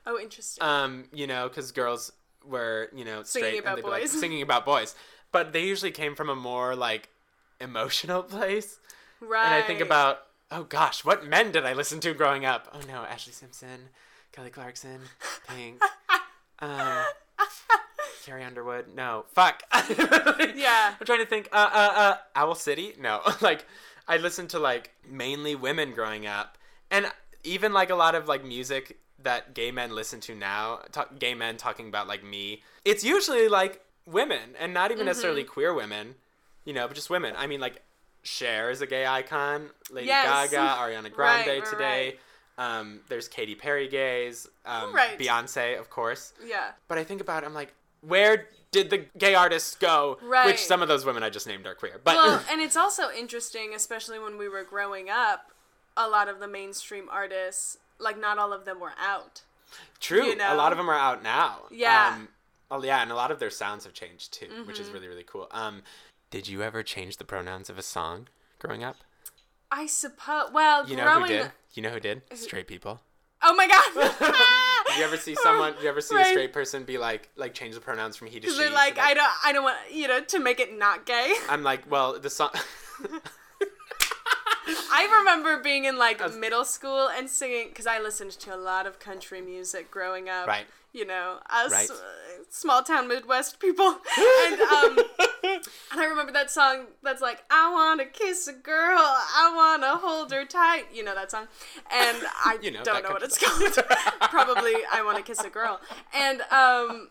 [0.06, 0.64] oh, interesting.
[0.64, 2.10] um, you know, because girls
[2.44, 4.10] were you know Singing straight about and they'd be like, boys.
[4.18, 4.94] singing about boys,
[5.32, 7.08] but they usually came from a more like
[7.60, 8.78] emotional place.
[9.20, 9.44] Right.
[9.44, 12.68] And I think about, oh gosh, what men did I listen to growing up?
[12.72, 13.88] Oh no, Ashlee Simpson,
[14.32, 15.00] Kelly Clarkson,
[15.48, 15.82] Pink,
[16.60, 17.04] um,
[18.24, 18.86] Carrie Underwood.
[18.94, 19.62] No, fuck.
[20.54, 20.94] Yeah.
[20.98, 21.48] I'm trying to think.
[21.52, 22.94] Uh, uh, uh, Owl City.
[22.98, 23.66] No, like
[24.08, 26.58] I listened to like mainly women growing up,
[26.90, 27.10] and
[27.44, 30.80] even like a lot of like music that gay men listen to now.
[30.92, 32.62] Talk, gay men talking about like me.
[32.84, 35.52] It's usually like women, and not even necessarily Mm-hmm.
[35.52, 36.14] queer women.
[36.64, 37.34] You know, but just women.
[37.36, 37.82] I mean, like
[38.22, 39.70] Cher is a gay icon.
[39.90, 40.50] Lady Yes.
[40.50, 42.16] Gaga, Ariana Grande right, today.
[42.58, 44.46] Um, there's Katy Perry gays.
[44.66, 45.18] Um, Right.
[45.18, 46.34] Beyonce, of course.
[46.44, 46.72] Yeah.
[46.88, 50.18] But I think about it, I'm like, where did the gay artists go?
[50.22, 50.44] Right.
[50.46, 51.98] Which some of those women I just named are queer.
[52.04, 55.50] But Well, and it's also interesting, especially when we were growing up,
[55.96, 59.42] a lot of the mainstream artists, like not all of them were out.
[59.98, 60.52] true, you know.
[60.52, 61.60] a lot of them are out now.
[61.70, 62.16] Yeah.
[62.16, 62.28] Um,
[62.70, 64.82] oh, yeah, and a lot of their sounds have changed too, which Mm-hmm.
[64.82, 65.48] is really, really cool.
[65.50, 65.82] Um,
[66.30, 68.28] did you ever change the pronouns of a song
[68.58, 68.96] growing up?
[69.72, 70.50] I suppose.
[70.52, 71.22] Well, You know growing.
[71.22, 71.52] who did?
[71.74, 72.22] You know who did?
[72.34, 73.00] Straight people.
[73.42, 73.94] Oh my god.
[74.88, 75.72] Did you ever see someone?
[75.74, 78.38] Did you ever see a straight person be like, like change the pronouns from he
[78.40, 78.54] to she?
[78.58, 81.32] They're so like, I don't, I don't want, you know, to make it not gay.
[81.48, 82.50] I'm like, well, the song.
[84.92, 88.86] I remember being in like middle school and singing because I listened to a lot
[88.86, 90.46] of country music growing up.
[90.46, 90.66] Right.
[90.92, 91.88] You know, us Right.
[91.88, 91.94] uh,
[92.48, 93.86] small town Midwest people,
[94.18, 94.98] and um,
[95.44, 95.62] and
[96.00, 100.44] I remember that song that's like, I wanna kiss a girl, I wanna hold her
[100.44, 100.86] tight.
[100.92, 101.46] You know that song,
[101.92, 103.72] and I You know, don't know what it's called.
[104.30, 105.80] Probably I wanna kiss a girl,
[106.12, 107.10] and um.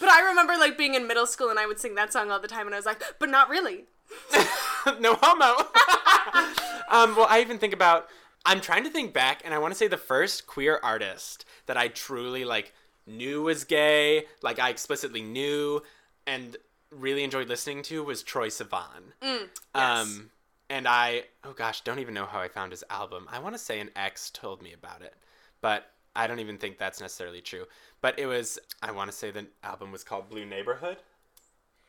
[0.00, 2.40] But I remember like being in middle school and I would sing that song all
[2.40, 3.84] the time and I was like, but not really.
[5.00, 5.56] no homo.
[6.90, 8.08] um, well, I even think about.
[8.46, 11.76] I'm trying to think back, and I want to say the first queer artist that
[11.76, 12.72] I truly like
[13.06, 15.82] knew was gay, like I explicitly knew
[16.26, 16.56] and
[16.90, 19.12] really enjoyed listening to, was Troye Sivan.
[19.22, 19.48] yes.
[19.74, 20.30] Um,
[20.68, 23.26] and I, oh gosh, don't even know how I found his album.
[23.30, 25.14] I want to say an ex told me about it,
[25.60, 27.64] but I don't even think that's necessarily true.
[28.00, 30.98] But it was, I want to say the album was called Blue Neighborhood.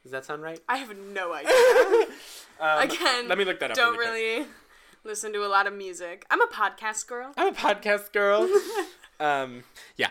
[0.04, 0.60] Does that sound right?
[0.68, 1.52] I have no idea.
[2.60, 3.78] Um, Again, let me look that up.
[3.78, 4.48] Don't really really
[5.04, 6.26] listen to a lot of music.
[6.30, 7.34] I'm a podcast girl.
[7.38, 8.50] I'm a podcast girl.
[9.20, 9.64] um,
[9.98, 10.10] yeah.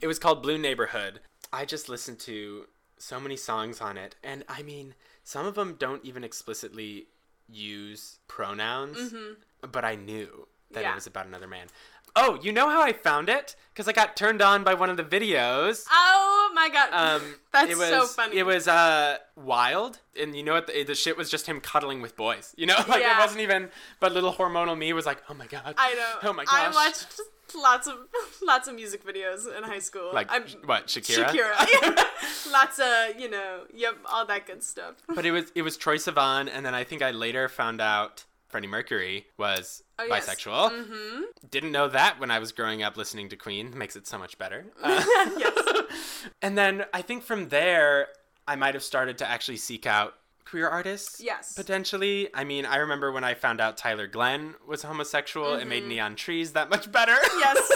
[0.00, 1.20] It was called Blue Neighborhood.
[1.52, 2.64] I just listened to
[2.98, 7.06] so many songs on it, and I mean, some of them don't even explicitly
[7.48, 9.14] use pronouns,
[9.60, 10.82] but I knew that Mm-hmm.
[10.84, 10.92] Yeah.
[10.92, 11.66] it was about another man.
[12.14, 13.56] Oh, you know how I found it?
[13.72, 15.86] Because I got turned on by one of the videos.
[15.90, 18.36] Oh my god, Um, that's it was, so funny.
[18.36, 20.66] It was uh wild, and you know what?
[20.66, 22.54] The, the shit was just him cuddling with boys.
[22.56, 23.70] You know, like it wasn't even.
[24.00, 25.74] But little hormonal me was like, oh my god.
[25.78, 26.28] I know.
[26.28, 26.54] Oh my gosh.
[26.54, 27.20] I watched
[27.54, 27.94] lots of
[28.42, 30.10] lots of music videos in high school.
[30.12, 30.88] Like I'm, what?
[30.88, 31.28] Shakira.
[31.28, 32.52] Shakira.
[32.52, 34.96] lots of you know, yep, all that good stuff.
[35.14, 38.24] but it was it was Troye Sivan, and then I think I later found out
[38.52, 40.28] Freddie Mercury was Oh, yes.
[40.28, 40.70] bisexual.
[40.70, 41.22] Mm-hmm.
[41.50, 43.76] Didn't know that when I was growing up listening to Queen.
[43.76, 44.66] Makes it so much better.
[44.82, 45.02] Uh,
[45.38, 45.82] yes.
[46.42, 48.08] and then I think from there
[48.46, 51.20] I might have started to actually seek out queer artists.
[51.20, 51.54] Yes.
[51.54, 52.28] Potentially.
[52.34, 55.68] I mean, I remember when I found out Tyler Glenn was homosexual, it Mm-hmm.
[55.68, 57.16] made Neon Trees that much better.
[57.38, 57.72] Yes.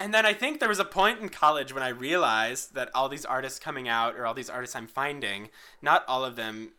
[0.00, 3.08] And then I think there was a point in college when I realized that all
[3.08, 5.48] these artists coming out or all these artists I'm finding,
[5.82, 6.70] not all of them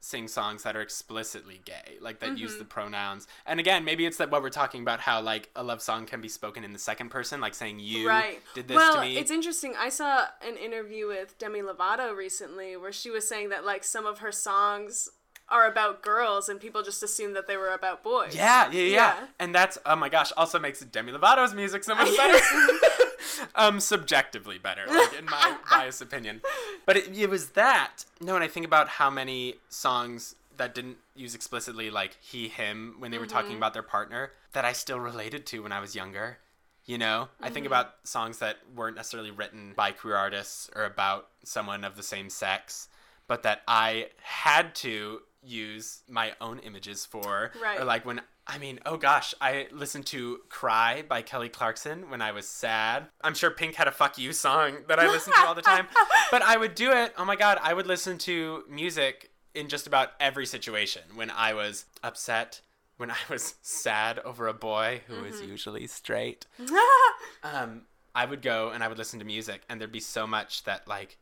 [0.00, 2.58] sing songs that are explicitly gay, like that use Mm-hmm.
[2.60, 3.26] the pronouns.
[3.46, 6.20] And again, maybe it's that what we're talking about how like a love song can
[6.20, 8.40] be spoken in the second person, like saying you right.
[8.54, 9.16] did this well, to me.
[9.18, 9.74] it's interesting.
[9.78, 14.06] I saw an interview with Demi Lovato recently where she was saying that like some
[14.06, 15.08] of her songs
[15.50, 18.34] are about girls and people just assume that they were about boys.
[18.34, 19.26] Yeah, yeah, yeah, Yeah.
[19.38, 22.44] And that's oh my gosh, also makes Demi Lovato's music so much better.
[23.54, 26.40] um, subjectively better, like in my biased opinion.
[26.86, 28.04] But it, it was that.
[28.20, 32.96] No, and I think about how many songs that didn't use explicitly like he, him
[32.98, 35.94] when they were talking about their partner that I still related to when I was
[35.94, 36.38] younger.
[36.84, 41.28] You know, I think about songs that weren't necessarily written by queer artists or about
[41.44, 42.88] someone of the same sex,
[43.26, 47.52] but that I had to use my own images for.
[47.60, 47.80] Right.
[47.80, 52.22] Or like when I mean, oh gosh, I listened to "Cry" by Kelly Clarkson when
[52.22, 53.06] I was sad.
[53.20, 55.86] I'm sure Pink had a "Fuck You" song that I listened to all the time,
[56.30, 57.12] but I would do it.
[57.18, 61.02] Oh my god, I would listen to music in just about every situation.
[61.14, 62.62] When I was upset,
[62.96, 66.46] when I was sad over a boy who was usually straight,
[67.42, 67.82] um,
[68.14, 70.88] I would go and I would listen to music, and there'd be so much that
[70.88, 71.18] like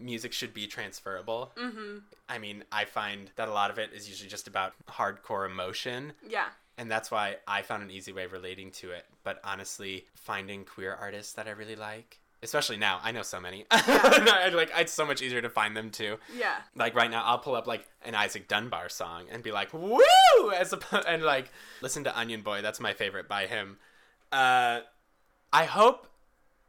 [0.00, 1.52] music should be transferable.
[1.56, 1.98] Mm-hmm.
[2.28, 6.12] I mean, I find that a lot of it is usually just about hardcore emotion,
[6.28, 6.46] yeah.
[6.78, 9.06] and that's why I found an easy way of relating to it.
[9.24, 13.00] But honestly, finding queer artists that I really like especially now.
[13.02, 13.66] I know so many.
[13.70, 16.18] I'd, like it's so much easier to find them too.
[16.36, 16.56] Yeah.
[16.74, 20.50] Like right now, I'll pull up like an Isaac Dunbar song and be like, "Woo!"
[20.54, 21.50] as a, and like
[21.82, 22.62] listen to Onion Boy.
[22.62, 23.78] That's my favorite by him.
[24.32, 24.80] Uh,
[25.52, 26.06] I hope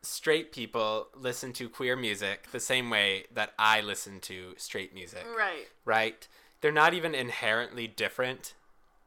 [0.03, 5.25] straight people listen to queer music the same way that I listen to straight music.
[5.37, 5.67] Right.
[5.85, 6.27] Right?
[6.61, 8.53] They're not even inherently different,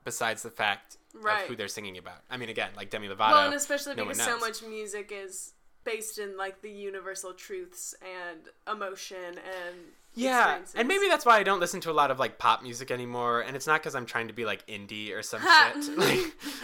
[0.05, 1.43] besides the fact Right.
[1.43, 2.19] of who they're singing about.
[2.29, 3.31] I mean, again, like Demi Lovato.
[3.31, 5.53] Well, and especially no because so much music is
[5.85, 9.77] based in like the universal truths and emotion and
[10.15, 12.91] Yeah, and maybe that's why I don't listen to a lot of like pop music
[12.91, 13.43] anymore.
[13.43, 15.97] And it's not because I'm trying to be like indie or some shit.
[15.99, 16.19] Like,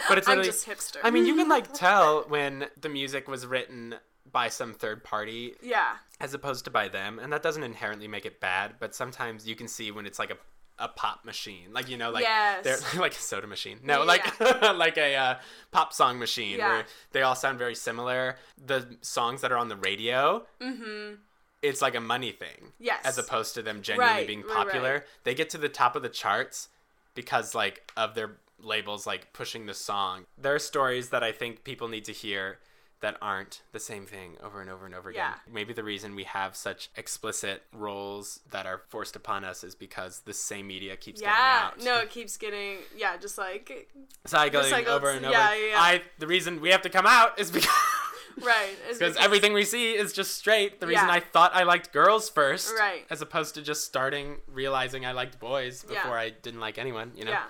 [0.08, 0.96] but it's I'm literally, just hipster.
[1.04, 3.96] I mean, you can like tell when the music was written
[4.32, 8.26] by some third party yeah, as opposed to by them, and that doesn't inherently make
[8.26, 8.74] it bad.
[8.78, 10.36] But sometimes you can see when it's like a
[10.82, 12.64] a pop machine, like you know, like Yes.
[12.64, 13.80] they're like a soda machine.
[13.82, 14.04] No, Yeah.
[14.04, 14.40] like
[14.76, 15.34] like a uh,
[15.72, 16.68] pop song machine Yeah.
[16.68, 18.36] where they all sound very similar.
[18.64, 21.16] The songs that are on the radio, mm-hmm.
[21.60, 23.00] it's like a money thing Yes.
[23.04, 24.92] as opposed to them genuinely Right, being right, popular.
[24.94, 25.02] right.
[25.24, 26.68] They get to the top of the charts
[27.14, 30.24] because like of their labels like pushing the song.
[30.38, 32.58] There are stories that I think people need to hear
[33.00, 35.30] that aren't the same thing over and over and over again.
[35.32, 35.52] Yeah.
[35.52, 40.20] Maybe the reason we have such explicit roles that are forced upon us is because
[40.26, 41.94] the same media keeps Yeah, getting out.
[41.96, 43.90] no, it keeps getting yeah, just like
[44.26, 45.32] cycling Recycled- over and over.
[45.32, 45.80] yeah, yeah, yeah.
[45.80, 47.70] I the reason we have to come out is because
[48.42, 50.78] right because everything we see is just straight.
[50.80, 51.14] The reason Yeah.
[51.14, 53.06] I thought I liked girls first, Right.
[53.08, 57.12] as opposed to just starting realizing I liked boys before I didn't like anyone.
[57.16, 57.30] You know.
[57.32, 57.44] yeah.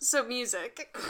[0.00, 0.96] So music.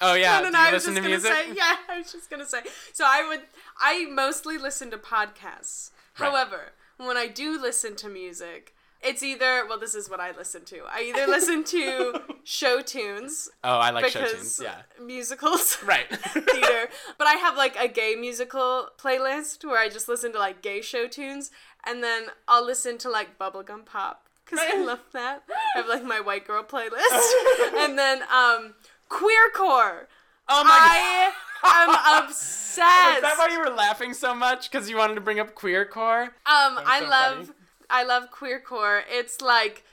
[0.00, 0.38] Oh yeah.
[0.38, 0.58] no, no, no.
[0.58, 1.32] I was listen just to gonna music?
[1.32, 1.76] say yeah.
[1.88, 2.60] I was just gonna say.
[2.92, 3.42] So I would.
[3.80, 5.90] I mostly listen to podcasts.
[6.18, 6.30] Right.
[6.30, 10.64] However, when I do listen to music, it's either well, this is what I listen
[10.66, 10.80] to.
[10.90, 14.60] I either listen to show tunes Oh, I like show tunes.
[14.62, 14.82] Yeah.
[15.02, 15.78] musicals.
[15.84, 16.06] Right.
[16.08, 16.88] theater.
[17.18, 20.80] But I have like a gay musical playlist where I just listen to like gay
[20.82, 21.50] show tunes,
[21.84, 25.42] and then I'll listen to like bubblegum pop because I love that.
[25.48, 27.30] I have like my white girl playlist,
[27.76, 28.74] and then um
[29.08, 30.06] queercore.
[30.48, 31.84] oh my I
[32.18, 33.16] am obsessed.
[33.16, 34.70] Is that why you were laughing so much?
[34.70, 36.24] Because you wanted to bring up queercore?
[36.26, 37.48] um, I so love, funny.
[37.90, 39.02] I love queercore.
[39.08, 39.84] It's like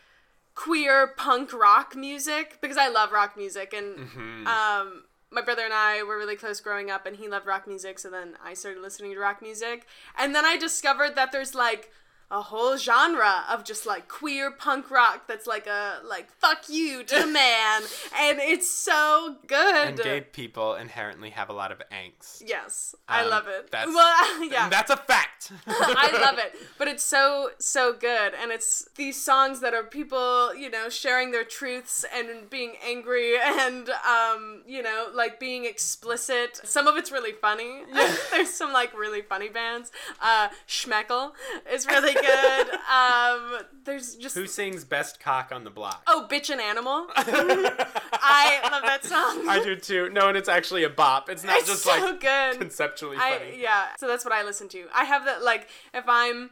[0.55, 4.47] queer punk rock music because I love rock music and Mm-hmm.
[4.47, 7.97] um my brother and I were really close growing up and he loved rock music
[7.97, 11.89] so then I started listening to rock music and then I discovered that there's like
[12.31, 17.03] a whole genre of just like queer punk rock that's like a like fuck you
[17.03, 17.81] to the man
[18.19, 22.41] and it's so good And gay people inherently have a lot of angst.
[22.45, 25.51] yes I Um, love it that's- well yeah that's a fact.
[25.67, 26.55] I love it.
[26.77, 31.31] But it's so so good and it's these songs that are people, you know, sharing
[31.31, 36.61] their truths and being angry and um, you know, like being explicit.
[36.63, 37.83] Some of it's really funny.
[38.31, 39.91] There's some like really funny bands.
[40.21, 41.33] Uh Schmekel
[41.71, 42.69] is really good.
[42.91, 46.01] Um there's just Who sings best cock on the block?
[46.07, 47.07] Oh, Bitch and Animal.
[47.15, 49.47] I love that song.
[49.49, 50.09] I do too.
[50.09, 51.29] No, and it's actually a bop.
[51.29, 52.59] It's not it's just so like good.
[52.59, 53.61] conceptually I funny.
[53.61, 53.87] yeah.
[53.99, 54.85] So that's what I listen to.
[54.93, 56.51] I have that like if I'm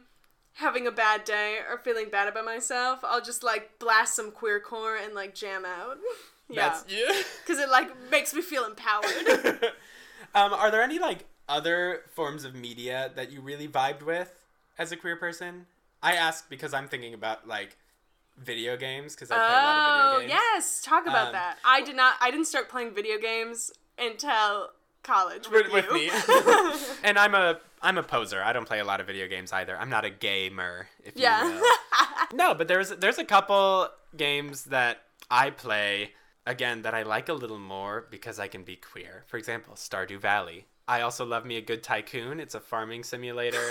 [0.54, 5.02] having a bad day or feeling bad about myself, I'll just like blast some queercore
[5.02, 5.98] and like jam out.
[6.48, 7.22] yeah, That's yeah.
[7.46, 9.06] because it like makes me feel empowered.
[10.34, 14.41] um, are there any like other forms of media that you really vibed with
[14.82, 15.66] as a queer person?
[16.02, 17.76] I ask because I'm thinking about like
[18.36, 20.40] video games because I play a lot of oh video games.
[20.54, 21.58] yes, talk about Um, that.
[21.64, 22.14] I did not.
[22.20, 24.70] I didn't start playing video games until
[25.02, 26.10] college with, with, me.
[27.04, 28.42] and I'm a I'm a poser.
[28.42, 29.76] I don't play a lot of video games either.
[29.76, 31.46] I'm not a gamer, if yeah.
[31.46, 31.72] you will.
[32.34, 36.12] no, but there's there's a couple games that I play
[36.44, 39.22] again that I like a little more because I can be queer.
[39.28, 40.66] For example, Stardew Valley.
[40.88, 42.40] I also love me a good tycoon.
[42.40, 43.70] It's a farming simulator.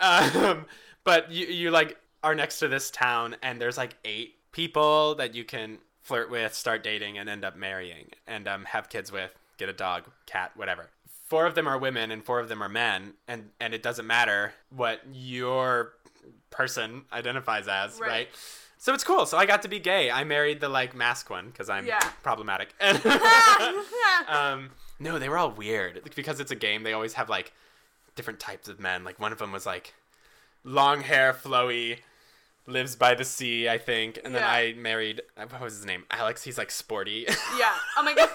[0.00, 0.66] Um,
[1.04, 5.34] but you you like are next to this town and there's like eight people that
[5.34, 9.32] you can flirt with, start dating, and end up marrying and um, have kids with,
[9.58, 10.88] get a dog, cat, whatever.
[11.26, 14.06] Four of them are women and four of them are men, and and it doesn't
[14.06, 15.92] matter what your
[16.50, 18.08] person identifies as, right?
[18.08, 18.28] Right.
[18.78, 19.26] So it's cool.
[19.26, 20.10] So I got to be gay.
[20.10, 21.98] I married the like mask one because I'm Yeah.
[22.22, 22.72] problematic.
[24.28, 26.82] um, no, they were all weird because it's a game.
[26.82, 27.52] They always have like
[28.16, 29.04] different types of men.
[29.04, 29.94] Like one of them was like
[30.64, 31.98] long hair, flowy,
[32.66, 34.18] lives by the sea, I think.
[34.24, 36.04] And then I married what was his name?
[36.10, 36.42] Alex.
[36.42, 37.26] He's like sporty.
[37.58, 37.72] yeah.
[37.96, 38.30] Oh my god.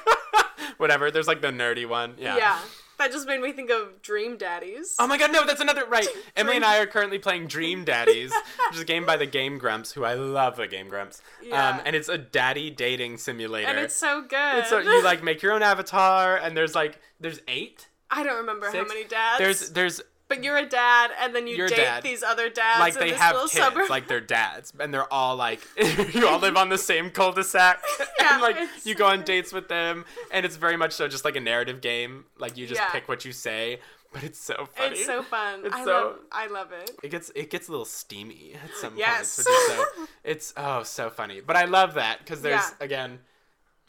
[0.78, 1.12] Whatever.
[1.12, 2.16] There's like the nerdy one.
[2.18, 2.38] Yeah.
[2.38, 2.60] Yeah.
[3.02, 4.96] That just made me think of Dream Daddies.
[5.00, 6.08] Oh my god, no, that's another right.
[6.36, 9.58] Emily and I are currently playing Dream Daddies, which is a game by the Game
[9.58, 11.20] Grumps, who I love the Game Grumps.
[11.44, 11.70] Yeah.
[11.70, 13.68] Um, and it's a daddy dating simulator.
[13.68, 14.36] and it's so good.
[14.38, 17.88] And so you like make your own avatar, and there's like there's eight.
[18.12, 19.40] I don't remember how many dads.
[19.40, 22.04] There's there's but you're a dad, and then you You're date dad.
[22.04, 23.90] these other dads like they have kids, suburb.
[23.90, 25.60] like they're dads, and they're all like,
[26.14, 27.82] you all live on the same cul-de-sac,
[28.20, 28.56] Yeah, and like
[28.86, 31.82] you go on dates with them, and it's very much so just like a narrative
[31.82, 32.26] game.
[32.40, 32.90] Like you just Yeah.
[32.92, 33.82] pick what you say,
[34.14, 34.96] but it's so funny.
[34.96, 35.66] it's so fun.
[35.66, 36.20] It's I so- love.
[36.32, 36.92] I love it.
[37.04, 39.36] It gets it gets a little steamy at some Yes.
[39.36, 39.86] points, is so
[40.24, 41.42] it's oh so funny.
[41.42, 42.86] But I love that because there's Yeah.
[42.86, 43.20] again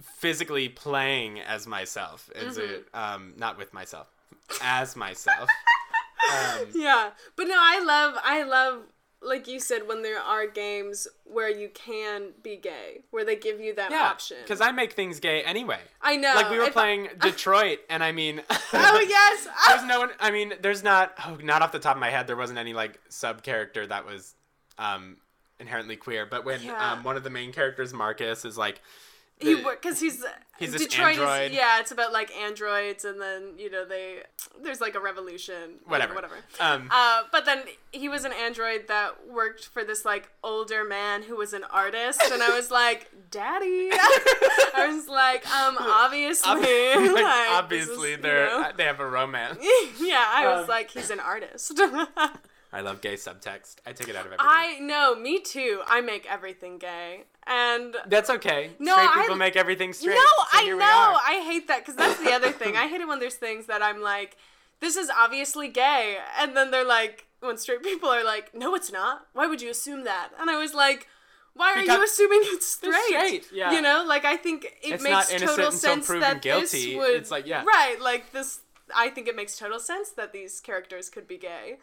[0.03, 2.29] physically playing as myself.
[2.35, 2.73] Is Mm-hmm.
[2.75, 4.09] it um not with myself,
[4.63, 5.49] as myself.
[6.33, 8.15] um, Yeah, but no, I love.
[8.25, 8.83] I love.
[9.25, 13.61] Like you said, when there are games where you can be gay, where they give
[13.61, 14.39] you that yeah, option.
[14.43, 15.79] because I make things gay anyway.
[16.01, 16.33] I know.
[16.35, 19.47] Like we were playing Detroit, and I mean, Oh yes.
[19.69, 20.11] there's no one.
[20.19, 21.13] I mean, there's not.
[21.25, 24.05] Oh, not off the top of my head, there wasn't any like sub character that
[24.07, 24.35] was
[24.77, 25.19] um
[25.61, 26.27] inherently queer.
[26.27, 26.93] But when Yeah.
[26.95, 28.81] um one of the main characters, Marcus, is like.
[29.43, 30.25] He because he's
[30.59, 31.51] He's this Detroit android.
[31.51, 31.81] is yeah.
[31.81, 34.19] It's about like androids, and then you know they
[34.63, 35.81] there's like a revolution.
[35.87, 36.15] Whatever.
[36.15, 36.37] whatever.
[36.61, 41.23] Um, Uh, but then he was an android that worked for this like older man
[41.25, 46.59] who was an artist, and I was like, "Daddy," I was like, "Um, obviously, Ob-
[47.15, 49.59] like, like, obviously, is, they're know." they have a romance.
[50.01, 51.81] yeah." I was Um, like, "He's an artist."
[52.73, 53.77] I love gay subtext.
[53.87, 54.47] I take it out of everything.
[54.49, 55.83] I know, me too.
[55.87, 58.71] I make everything gay, and That's okay.
[58.79, 60.15] No, Straight I- people make everything straight.
[60.15, 60.21] No,
[60.51, 61.19] so I know.
[61.23, 62.77] I hate that because that's the other thing.
[62.77, 64.37] I hate it when there's things that I'm like,
[64.81, 68.91] this is obviously gay, and then they're like, when straight people are like, no, it's
[68.91, 69.27] not.
[69.35, 70.31] Why would you assume that?
[70.41, 71.09] And I was like.
[71.55, 72.95] Why are you assuming it's straight?
[73.09, 73.73] straight, yeah.
[73.73, 76.87] You know, like I think it It's makes total sense proven that guilty.
[76.87, 77.15] this would.
[77.15, 77.63] It's like, yeah.
[77.63, 78.61] Right, like this.
[78.97, 81.77] I think it makes total sense that these characters could be gay.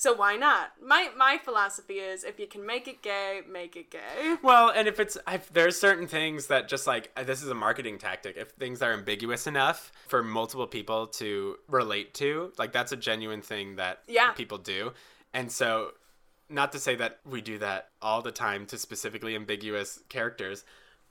[0.00, 0.72] So why not?
[0.82, 4.36] My my philosophy is if you can make it gay, make it gay.
[4.42, 7.54] Well, and if it's if there's certain things that just like uh, this is a
[7.54, 8.38] marketing tactic.
[8.38, 13.42] If things are ambiguous enough for multiple people to relate to, like that's a genuine
[13.42, 14.30] thing that Yeah.
[14.32, 14.94] people do.
[15.34, 15.90] And so,
[16.48, 20.64] not to say that we do that all the time to specifically ambiguous characters,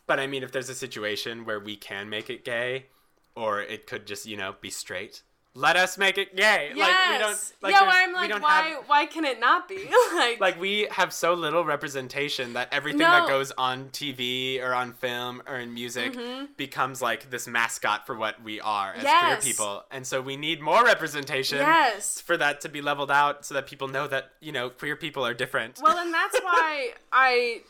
[0.08, 2.88] but I mean, if there's a situation where we can make it gay,
[3.36, 5.22] or it could just you know be straight.
[5.60, 6.72] Let us make it gay.
[6.74, 6.80] Yes.
[6.80, 7.53] Like we don't.
[7.62, 9.89] Like, yeah, I'm we like, don't why have- why can it not be?
[10.16, 13.12] like, like we have so little representation that everything No.
[13.12, 16.45] that goes on TV or on film or in music mm-hmm.
[16.55, 19.41] becomes like this mascot for what we are as Yes.
[19.43, 19.84] queer people.
[19.91, 22.22] And so we need more representation Yes.
[22.22, 25.26] for that to be leveled out so that people know that, you know, queer people
[25.26, 25.80] are different.
[25.84, 27.64] well, and that's why I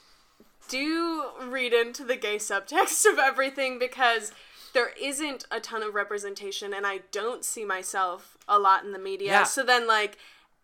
[0.68, 4.32] do read into the gay subtext of everything because
[4.74, 9.00] there isn't a ton of representation and I don't see myself a lot in the
[9.00, 9.32] media.
[9.32, 9.44] Yeah.
[9.44, 10.18] So then like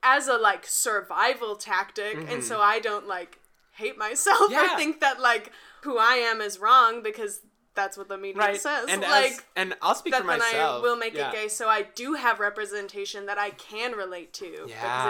[0.03, 3.39] as a like survival tactic and so I don't like
[3.73, 4.51] hate myself Mm-hmm.
[4.53, 4.73] Yeah.
[4.73, 5.51] or think that like
[5.83, 7.41] who I am is wrong because
[7.75, 8.61] that's what the media right.
[8.61, 8.85] says.
[8.87, 10.79] and like as, and I'll speak that for myself.
[10.79, 11.29] I will make yeah.
[11.29, 14.63] it gay, so I do have representation that I can relate to Yeah.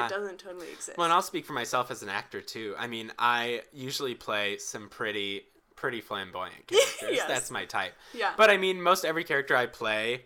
[0.08, 0.98] because it doesn't totally exist.
[0.98, 2.74] Well, and I'll speak for myself as an actor too.
[2.80, 5.44] I mean, I usually play some pretty
[5.76, 7.10] pretty flamboyant characters.
[7.12, 7.28] Yes.
[7.28, 7.94] That's my type.
[8.14, 8.34] Yeah.
[8.38, 10.26] But I mean, most every character I play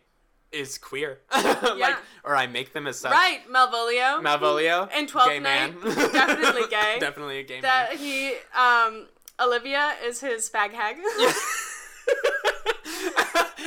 [0.51, 1.19] is queer.
[1.31, 3.11] like, or I make them as such.
[3.11, 4.21] right, Malvolio.
[4.21, 4.91] Malvolio.
[4.97, 5.95] In Twelfth gay Night, man.
[6.11, 6.97] definitely gay.
[6.99, 7.97] Definitely a gay That man.
[7.99, 9.07] he, um,
[9.39, 10.97] Olivia is his fag hag.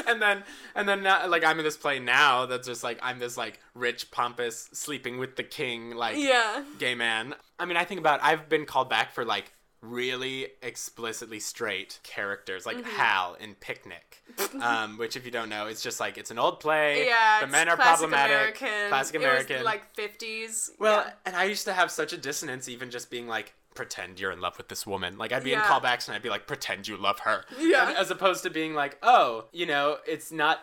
[0.08, 0.42] and then
[0.74, 3.60] and then now, like I'm in this play now that's just like I'm this like
[3.74, 6.64] rich pompous sleeping with the king like yeah.
[6.78, 7.34] gay man.
[7.58, 9.52] I mean, I think about I've been called back for like
[9.82, 12.96] really explicitly straight characters like Mm-hmm.
[12.96, 14.22] Hal in Picnic,
[14.62, 17.06] um, which if you don't know, it's just like it's an old play.
[17.06, 18.60] Yeah, the men are classic problematic.
[18.60, 18.88] American.
[18.88, 19.64] Classic It was, American.
[19.64, 20.70] like fifties.
[20.78, 21.12] well, yeah.
[21.26, 23.52] and I used to have such a dissonance, even just being like.
[23.74, 25.16] Pretend you're in love with this woman.
[25.16, 27.46] Like I'd be in callbacks and I'd be like, pretend you love her.
[27.58, 27.88] Yeah.
[27.88, 30.58] And as opposed to being like, oh, you know, it's not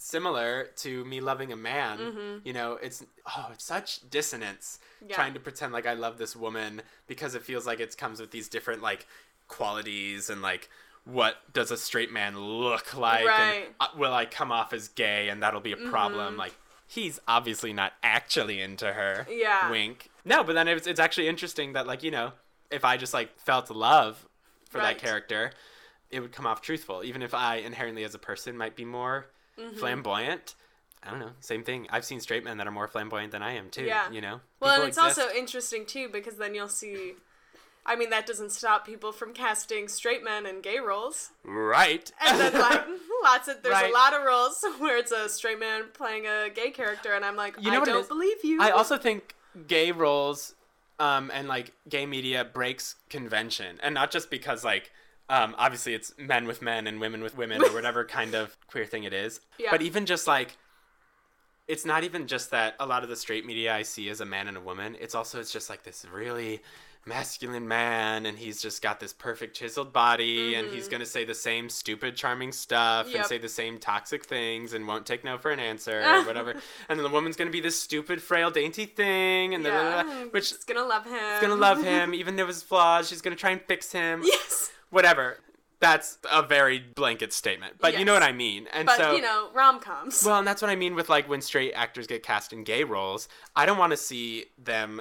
[0.00, 2.40] unsimilar to me loving a man.
[2.44, 5.08] You know, it's oh, it's such dissonance Mm-hmm.
[5.10, 5.16] Yeah.
[5.16, 8.30] trying to pretend like I love this woman because it feels like it comes with
[8.32, 9.06] these different like
[9.48, 10.68] qualities and like
[11.06, 13.64] what does a straight man look like Right.
[13.64, 16.54] and uh, will I come off as gay and that'll be a problem like
[16.86, 19.70] he's obviously not actually into her Yeah.
[19.70, 22.32] wink no but then it's, it's actually interesting that like you know
[22.70, 24.28] if I just like felt love
[24.68, 24.98] for Right.
[24.98, 25.52] that character
[26.10, 29.28] it would come off truthful even if I inherently as a person might be more
[29.58, 29.76] Mm-hmm.
[29.78, 30.54] flamboyant
[31.02, 31.30] I don't know.
[31.40, 31.86] Same thing.
[31.88, 33.84] I've seen straight men that are more flamboyant than I am too.
[33.84, 34.10] Yeah.
[34.10, 34.40] You know.
[34.60, 35.18] Well, and it's exist.
[35.18, 37.14] also interesting too because then you'll see.
[37.86, 41.30] I mean, that doesn't stop people from casting straight men in gay roles.
[41.42, 42.12] right.
[42.20, 42.84] And then like
[43.24, 43.90] lots of there's Right.
[43.90, 47.34] a lot of roles where it's a straight man playing a gay character, and I'm
[47.36, 48.60] like, You know I don't believe you.
[48.60, 49.34] I also think
[49.66, 50.54] gay roles
[50.98, 54.92] um, and like gay media breaks convention, and not just because like
[55.30, 58.84] um, obviously it's men with men and women with women or whatever kind of queer
[58.84, 59.70] thing it is, Yeah.
[59.70, 60.56] but even just like
[61.68, 64.26] it's not even just that a lot of the straight media I see is a
[64.26, 64.96] man and a woman.
[65.00, 66.60] It's also it's just like this really
[67.06, 71.24] masculine man and he's just got this perfect chiseled body and he's going to say
[71.24, 75.38] the same stupid charming stuff and say the same toxic things and won't take no
[75.38, 76.50] for an answer or whatever
[76.90, 79.70] and then the woman's going to be this stupid frail dainty thing and yeah.
[79.70, 81.14] blah, blah, blah, which She's gonna love him.
[81.14, 83.92] is going to love him even though his flaws she's going to try and fix
[83.92, 84.70] him yes.
[84.90, 85.38] Whatever
[85.80, 88.20] that's a very blanket statement but you know Yes.
[88.20, 90.22] what i mean and But so you know, rom coms.
[90.24, 92.84] well, and that's what I mean with like when straight actors get cast in gay
[92.84, 93.28] roles.
[93.56, 95.00] I don't want to see them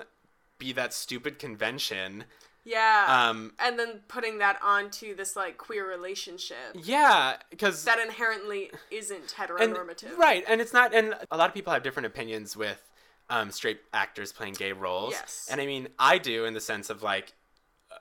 [0.57, 2.23] be that stupid convention.
[2.63, 3.05] yeah.
[3.29, 9.33] Um, and then putting that onto this like queer relationship yeah, because that inherently isn't
[9.37, 10.15] heteronormative.
[10.17, 10.93] right, and it's not.
[10.93, 12.81] And a lot of people have different opinions with
[13.29, 15.11] um, straight actors playing gay roles.
[15.11, 15.47] Yes.
[15.51, 17.33] and I mean, I do in the sense of like.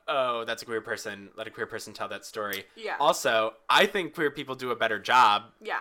[0.09, 1.29] Oh, that's a queer person.
[1.37, 2.65] Let a queer person tell that story.
[2.77, 2.97] Yeah.
[2.99, 5.81] Also, I think queer people do a better job Yeah.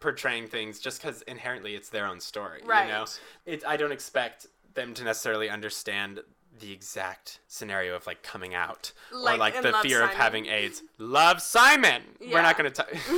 [0.00, 2.60] portraying things just because inherently it's their own story.
[2.64, 2.86] Right.
[2.86, 3.04] You know,
[3.46, 6.20] it, I don't expect them to necessarily understand
[6.60, 10.82] the exact scenario of like coming out or Like like the fear of having AIDS.
[10.98, 12.02] Love Simon.
[12.20, 12.70] We're not gonna.
[12.70, 12.82] T-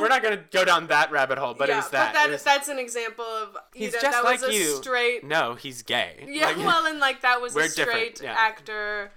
[0.00, 1.54] we're not gonna go down that rabbit hole.
[1.54, 2.12] But yeah, it was that.
[2.12, 4.76] But that, was- that's an example of He's know, just that was like a you.
[4.76, 6.24] straight no, he's gay.
[6.28, 8.32] Yeah, Like- well, and like that was a straight yeah.
[8.38, 9.10] actor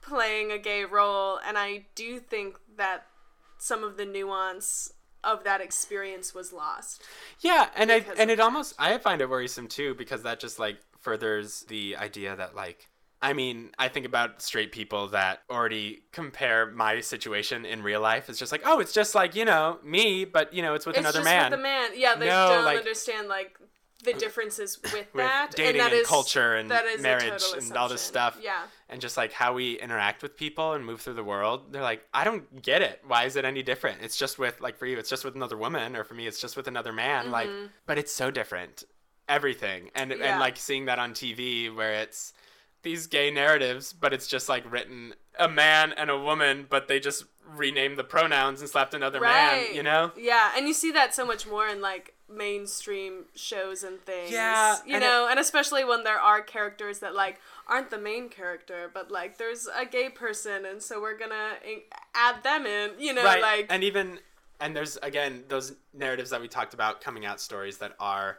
[0.00, 3.06] playing a gay role, and I do think that
[3.58, 4.92] some of the nuance
[5.22, 7.02] of that experience was lost.
[7.40, 10.78] Yeah, and I and it almost I find it worrisome too because that just like
[11.00, 12.86] furthers the idea that like
[13.22, 18.30] I mean, I think about straight people that already compare my situation in real life.
[18.30, 20.96] It's just like, oh, it's just like you know me, but you know, it's with
[20.96, 21.50] it's another just man.
[21.50, 21.90] with the man.
[21.94, 23.58] Yeah, they No, don't like- understand like
[24.04, 27.42] the differences with, with that dating and, and, that is- culture and that is marriage
[27.56, 28.38] and all this stuff.
[28.42, 28.62] Yeah.
[28.88, 32.04] And just like how we interact with people and move through the world, they're like,
[32.12, 33.00] I don't get it.
[33.06, 33.98] Why is it any different?
[34.02, 36.40] It's just with like for you, it's just with another woman, or for me, it's
[36.40, 37.30] just with another man.
[37.30, 37.48] Like,
[37.86, 38.84] but it's so different.
[39.28, 40.20] Everything and Mm-hmm.
[40.22, 40.30] Yeah.
[40.32, 42.32] and like seeing that on TV where it's
[42.82, 46.98] these gay narratives, but it's just like written a man and a woman, but they
[46.98, 49.66] just renamed the pronouns and slapped another Right.
[49.68, 49.74] man.
[49.74, 50.10] You know?
[50.16, 54.30] Yeah, and you see that so much more in like mainstream shows and things.
[54.30, 58.28] Yeah, You and know, and especially when there are characters that like aren't the main
[58.28, 61.80] character, but like there's a gay person and so we're going to
[62.14, 64.18] add them in, you know, right like and even
[64.60, 68.38] and there's again those narratives that we talked about coming out stories that are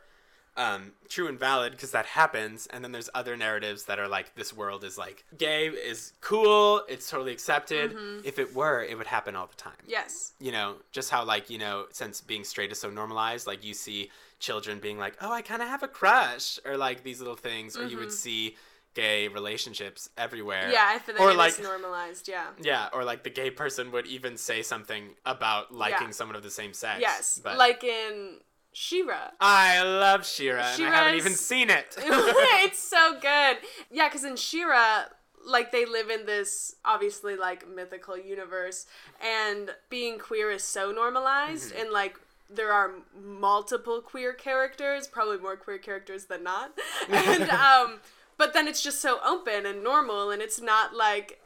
[0.58, 4.36] um, true and valid because that happens and then there's other narratives that are like
[4.36, 8.28] this world is like gay is cool it's totally accepted Mm-hmm.
[8.28, 10.34] if it were it would happen all the time yes.
[10.40, 13.74] you know just how like you know since being straight is so normalized like you
[13.74, 17.36] see children being like oh i kind of have a crush or like these little
[17.38, 18.56] things or you would see
[18.94, 20.72] gay relationships everywhere Mm-hmm.
[20.74, 22.48] Yeah, I feel or like like it's normalized, yeah.
[22.62, 26.12] yeah, or like the gay person would even say something about liking Yeah.
[26.12, 27.00] someone of the same sex.
[27.00, 27.40] Yes.
[27.42, 28.40] but Like in
[28.74, 29.32] She-Ra.
[29.40, 31.96] I love She-Ra, and I haven't She-Ra's- even seen it.
[31.98, 33.58] it's so good.
[33.90, 35.04] Yeah, because in She-Ra,
[35.46, 38.86] like they live in this obviously like mythical universe,
[39.22, 41.82] and being queer is so normalized, Mm-hmm.
[41.82, 42.18] and like
[42.50, 42.92] there are
[43.22, 46.72] multiple queer characters, probably more queer characters than not,
[47.10, 48.00] and um,
[48.38, 51.42] but then it's just so open and normal, and it's not like,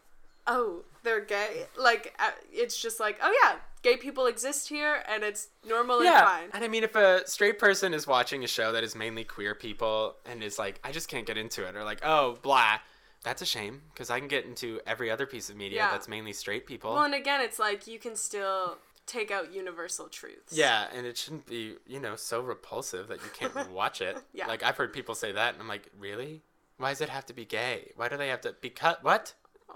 [0.47, 1.65] oh, they're gay.
[1.77, 6.05] Like uh, it's just like, oh yeah, gay people exist here, and it's normal and
[6.05, 6.49] yeah, fine.
[6.53, 9.53] and I mean, if a straight person is watching a show that is mainly queer
[9.53, 12.79] people and is like, I just can't get into it, or like, oh, blah,
[13.23, 15.91] that's a shame because I can get into every other piece of media Yeah.
[15.91, 16.93] that's mainly straight people.
[16.95, 20.51] Well, and again, it's like you can still take out universal truths.
[20.51, 24.17] yeah, and it shouldn't be, you know, so repulsive that you can't watch it.
[24.33, 24.47] Yeah.
[24.47, 26.41] Like I've heard people say that, and I'm like, really?
[26.77, 27.91] Why does it have to be gay?
[27.95, 29.03] Why do they have to be cut?
[29.03, 29.33] What?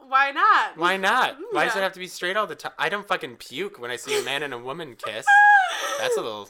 [0.10, 0.76] Why not?
[0.76, 1.38] Why not?
[1.52, 2.72] Why does it have to be straight all the time?
[2.80, 5.24] I don't fucking puke when I see a man and a woman kiss.
[6.00, 6.50] That's a little.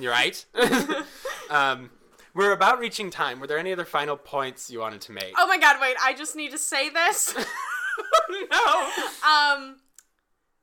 [0.00, 0.42] You're right.
[1.50, 1.90] um,
[2.32, 3.40] we're about reaching time.
[3.40, 5.34] Were there any other final points you wanted to make?
[5.36, 7.34] Oh my god, wait, I just need to say this.
[8.50, 8.90] no!
[9.28, 9.76] um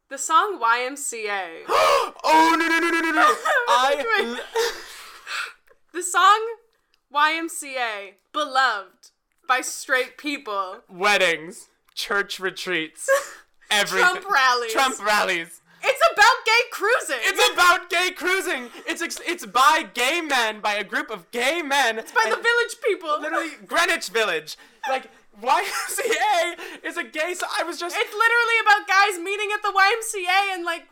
[0.10, 1.46] the song YMCA.
[1.68, 3.36] oh no no no no no no!
[3.68, 4.42] I.
[5.94, 6.39] The song
[7.14, 9.12] YMCA, beloved
[9.48, 10.78] by straight people.
[10.89, 13.10] Weddings, church retreats,
[13.72, 14.10] everything.
[14.10, 14.72] Trump rallies.
[14.74, 15.62] Trump rallies.
[15.84, 17.18] It's about gay cruising.
[17.22, 18.70] It's about gay cruising.
[18.86, 21.98] It's ex- it's by gay men, by a group of gay men.
[21.98, 23.20] It's by the village people.
[23.20, 24.58] literally Greenwich Village.
[24.88, 25.10] Like
[25.42, 27.34] YMCA is a gay.
[27.34, 30.84] So I was just It's literally about guys meeting at the YMCA and like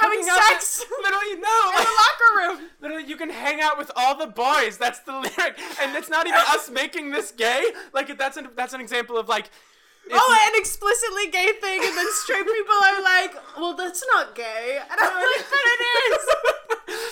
[0.00, 1.72] having sex Literally no.
[1.78, 2.70] in the locker room.
[2.80, 4.76] Literally, you can hang out with all the boys.
[4.76, 7.64] That's the lyric, and it's not even us making this gay.
[7.94, 9.50] Like that's an that's an example of like.
[10.12, 14.78] Oh, an explicitly gay thing, and then straight people are like, "Well, that's not gay,"
[14.78, 15.80] and I'm like, "But it
[16.12, 16.28] is."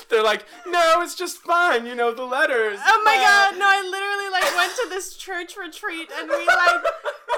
[0.08, 2.78] They're like, no, it's just fun, you know, the letters.
[2.86, 6.46] Oh my but-" god, no, I literally like went to this church retreat and we
[6.46, 6.82] like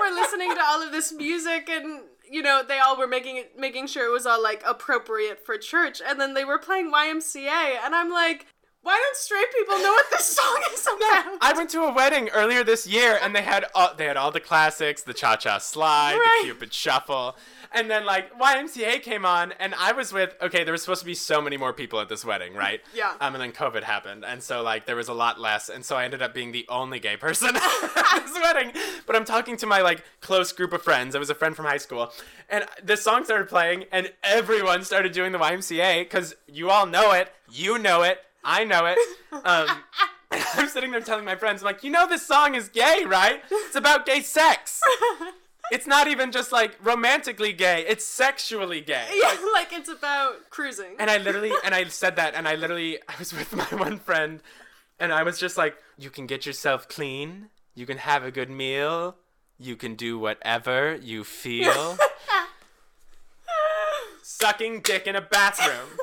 [0.00, 3.59] were listening to all of this music and you know, they all were making it
[3.59, 7.78] making sure it was all like appropriate for church and then they were playing YMCA
[7.84, 8.46] and I'm like,
[8.87, 11.39] why don't straight people know what this song is about?
[11.41, 14.30] I went to a wedding earlier this year, and they had all, they had all
[14.30, 16.39] the classics: the Cha Cha Slide, Right.
[16.43, 17.37] the Cupid Shuffle,
[17.72, 20.37] and then like YMCA came on, and I was with.
[20.41, 22.80] Okay, there was supposed to be so many more people at this wedding, right?
[22.95, 23.14] Yeah.
[23.20, 25.97] Um, and then COVID happened, and so like there was a lot less, and so
[25.97, 28.70] I ended up being the only gay person at this wedding.
[29.05, 31.16] But I'm talking to my like close group of friends.
[31.16, 32.12] I was a friend from high school,
[32.49, 37.11] and this song started playing, and everyone started doing the YMCA because you all know
[37.11, 38.99] it, you know it, I know it.
[39.44, 39.68] Um,
[40.55, 43.42] I'm sitting there telling my friends, I'm like, you know, this song is gay, right?
[43.51, 44.80] It's about gay sex.
[45.72, 49.05] It's not even just like romantically gay, it's sexually gay.
[49.12, 50.94] yeah, like it's about cruising.
[51.01, 53.99] And I literally, and I said that, and I literally, I was with my one
[53.99, 54.40] friend,
[55.01, 58.49] and I was just like, you can get yourself clean, you can have a good
[58.49, 59.16] meal,
[59.59, 61.99] you can do whatever you feel.
[64.22, 65.99] Sucking dick in a bathroom,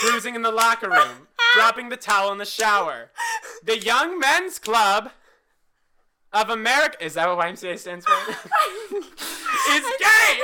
[0.00, 3.10] cruising in the locker room, dropping the towel in the shower.
[3.62, 5.10] The Young Men's Club
[6.32, 7.04] of America.
[7.04, 8.12] Is that what YMCA stands for?
[8.96, 10.40] is gay!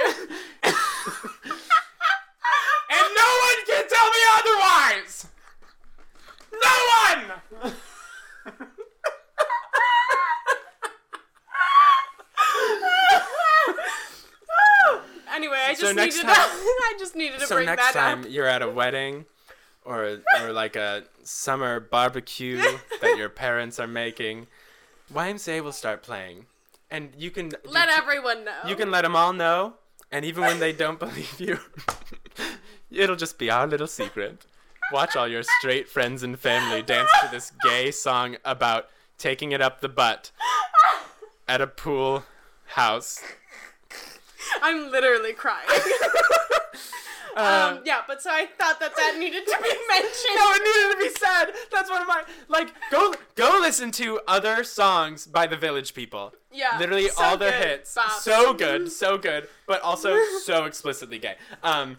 [0.63, 0.75] and
[3.17, 5.27] no one can tell me otherwise!
[6.53, 7.73] No one!
[15.35, 18.27] anyway, I So just needed time- to, I just needed to So bring next time
[18.29, 19.27] you're at a wedding
[19.85, 22.57] or or like a summer barbecue
[23.01, 24.47] that your parents are making,
[25.13, 26.47] YMCA will start playing.
[26.91, 28.59] And you can Let you, everyone know.
[28.67, 29.75] you can let them all know,
[30.11, 31.59] and even when they don't believe you,
[32.91, 34.45] it'll just be our little secret.
[34.93, 39.61] Watch all your straight friends and family dance to this gay song about taking it
[39.61, 40.33] up the butt
[41.47, 42.25] at a pool
[42.75, 43.21] house.
[44.63, 45.69] I'm literally crying.
[47.37, 50.17] Um, yeah, but so I thought that that needed to be mentioned.
[50.37, 51.47] No, it needed to be said.
[51.71, 52.69] That's one of my like.
[52.91, 56.33] Go go listen to other songs by the Village People.
[56.53, 57.69] Yeah, literally so all their good.
[57.69, 57.95] hits.
[57.95, 58.11] Bop.
[58.21, 61.37] So good, so good, but also so explicitly gay.
[61.63, 61.97] Um.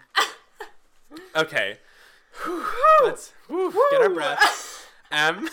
[1.36, 1.78] Okay.
[3.04, 4.88] Let's whew, get our breath.
[5.12, 5.50] Em,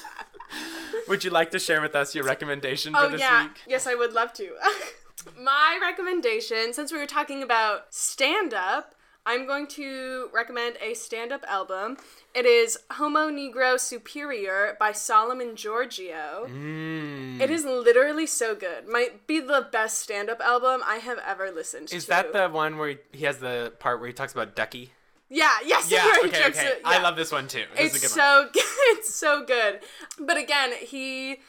[1.08, 3.60] would you like to share with us your recommendation for Oh this yeah, week?
[3.66, 4.50] yes, I would love to.
[5.36, 8.94] My recommendation, since we were talking about stand up,
[9.28, 11.98] I'm going to recommend a stand up album.
[12.34, 16.48] It is Homo Negro Superior by Solomon Georgio.
[16.48, 17.38] Mm.
[17.38, 18.88] It is literally so good.
[18.88, 21.96] Might be the best stand up album I have ever listened to.
[21.96, 24.92] Is that the one where he, has the part where he talks about Ducky?
[25.28, 25.90] Yeah, yes.
[25.90, 26.10] Yeah.
[26.24, 26.46] Okay.
[26.46, 26.66] Okay.
[26.66, 27.64] it- I love this one too.
[27.76, 28.46] This it's is a good one.
[28.46, 28.96] so good.
[28.96, 29.80] It's so good.
[30.18, 31.40] But again, he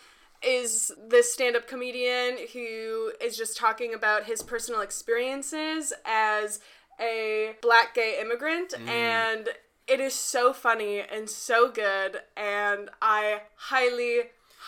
[0.41, 6.59] is this stand-up comedian who is just talking about his personal experiences as
[6.99, 8.87] a black gay immigrant Mm.
[8.87, 9.49] and
[9.87, 14.21] it is so funny and so good and I highly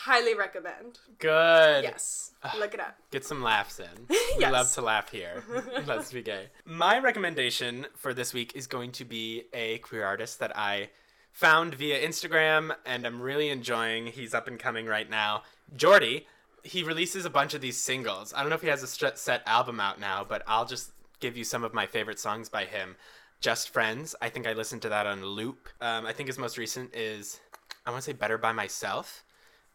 [0.05, 0.97] highly recommend.
[1.19, 1.83] Good.
[1.83, 2.31] Yes.
[2.57, 2.97] Look it up.
[3.11, 4.07] Get some laughs in.
[4.09, 4.51] We Yes.
[4.51, 5.43] love to laugh here.
[5.85, 6.47] Let's be gay.
[6.65, 10.89] My recommendation for this week is going to be a queer artist that I
[11.31, 14.07] found via Instagram and I'm really enjoying.
[14.07, 15.43] He's up and coming right now.
[15.75, 16.27] Jordy.
[16.63, 18.33] He releases a bunch of these singles.
[18.35, 20.91] I don't know if he has a set album out now, but I'll just
[21.21, 22.97] give you some of my favorite songs by him.
[23.39, 24.13] Just Friends.
[24.21, 25.69] I think I listened to that on loop.
[25.79, 27.39] Um, I think his most recent is,
[27.85, 29.23] I want to say Better by Myself.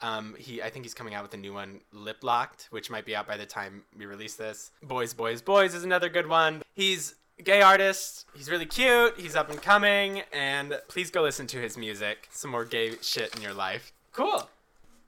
[0.02, 3.06] Um, he, I think he's coming out with a new one, Lip Locked, which might
[3.06, 4.70] be out by the time we release this.
[4.82, 6.62] Boys, Boys, Boys is another good one.
[6.74, 8.26] He's gay artist.
[8.34, 9.18] He's really cute.
[9.18, 12.28] He's up and coming, and please go listen to his music.
[12.30, 13.92] Some more gay shit in your life.
[14.12, 14.48] Cool.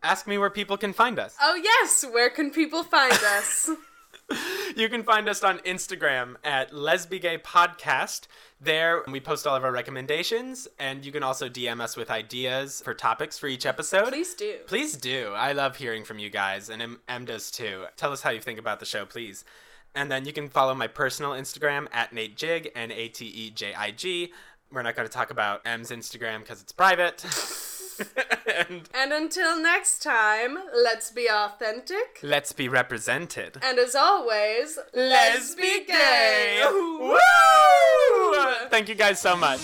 [0.03, 1.37] Ask me where people can find us.
[1.41, 3.71] Oh yes, where can people find us?
[4.77, 8.29] You can find us on Instagram at Lesbigay Podcast.
[8.61, 12.81] There, we post all of our recommendations, and you can also DM us with ideas
[12.85, 14.11] for topics for each episode.
[14.11, 14.59] Please do.
[14.67, 15.33] Please do.
[15.35, 17.87] I love hearing from you guys, and M, M does too.
[17.97, 19.45] Tell us how you think about the show, please.
[19.97, 23.51] And then you can follow my personal Instagram at Nate Jig, N A T E
[23.51, 24.33] J I G.
[24.71, 27.25] We're not going to talk about M's Instagram because it's private.
[28.69, 32.19] and And until next time, let's be authentic.
[32.23, 33.59] let's be represented.
[33.63, 36.63] And as always, Let's be gay!
[36.71, 37.11] Woo!
[37.11, 38.55] Woo!
[38.71, 39.61] Thank you guys so much.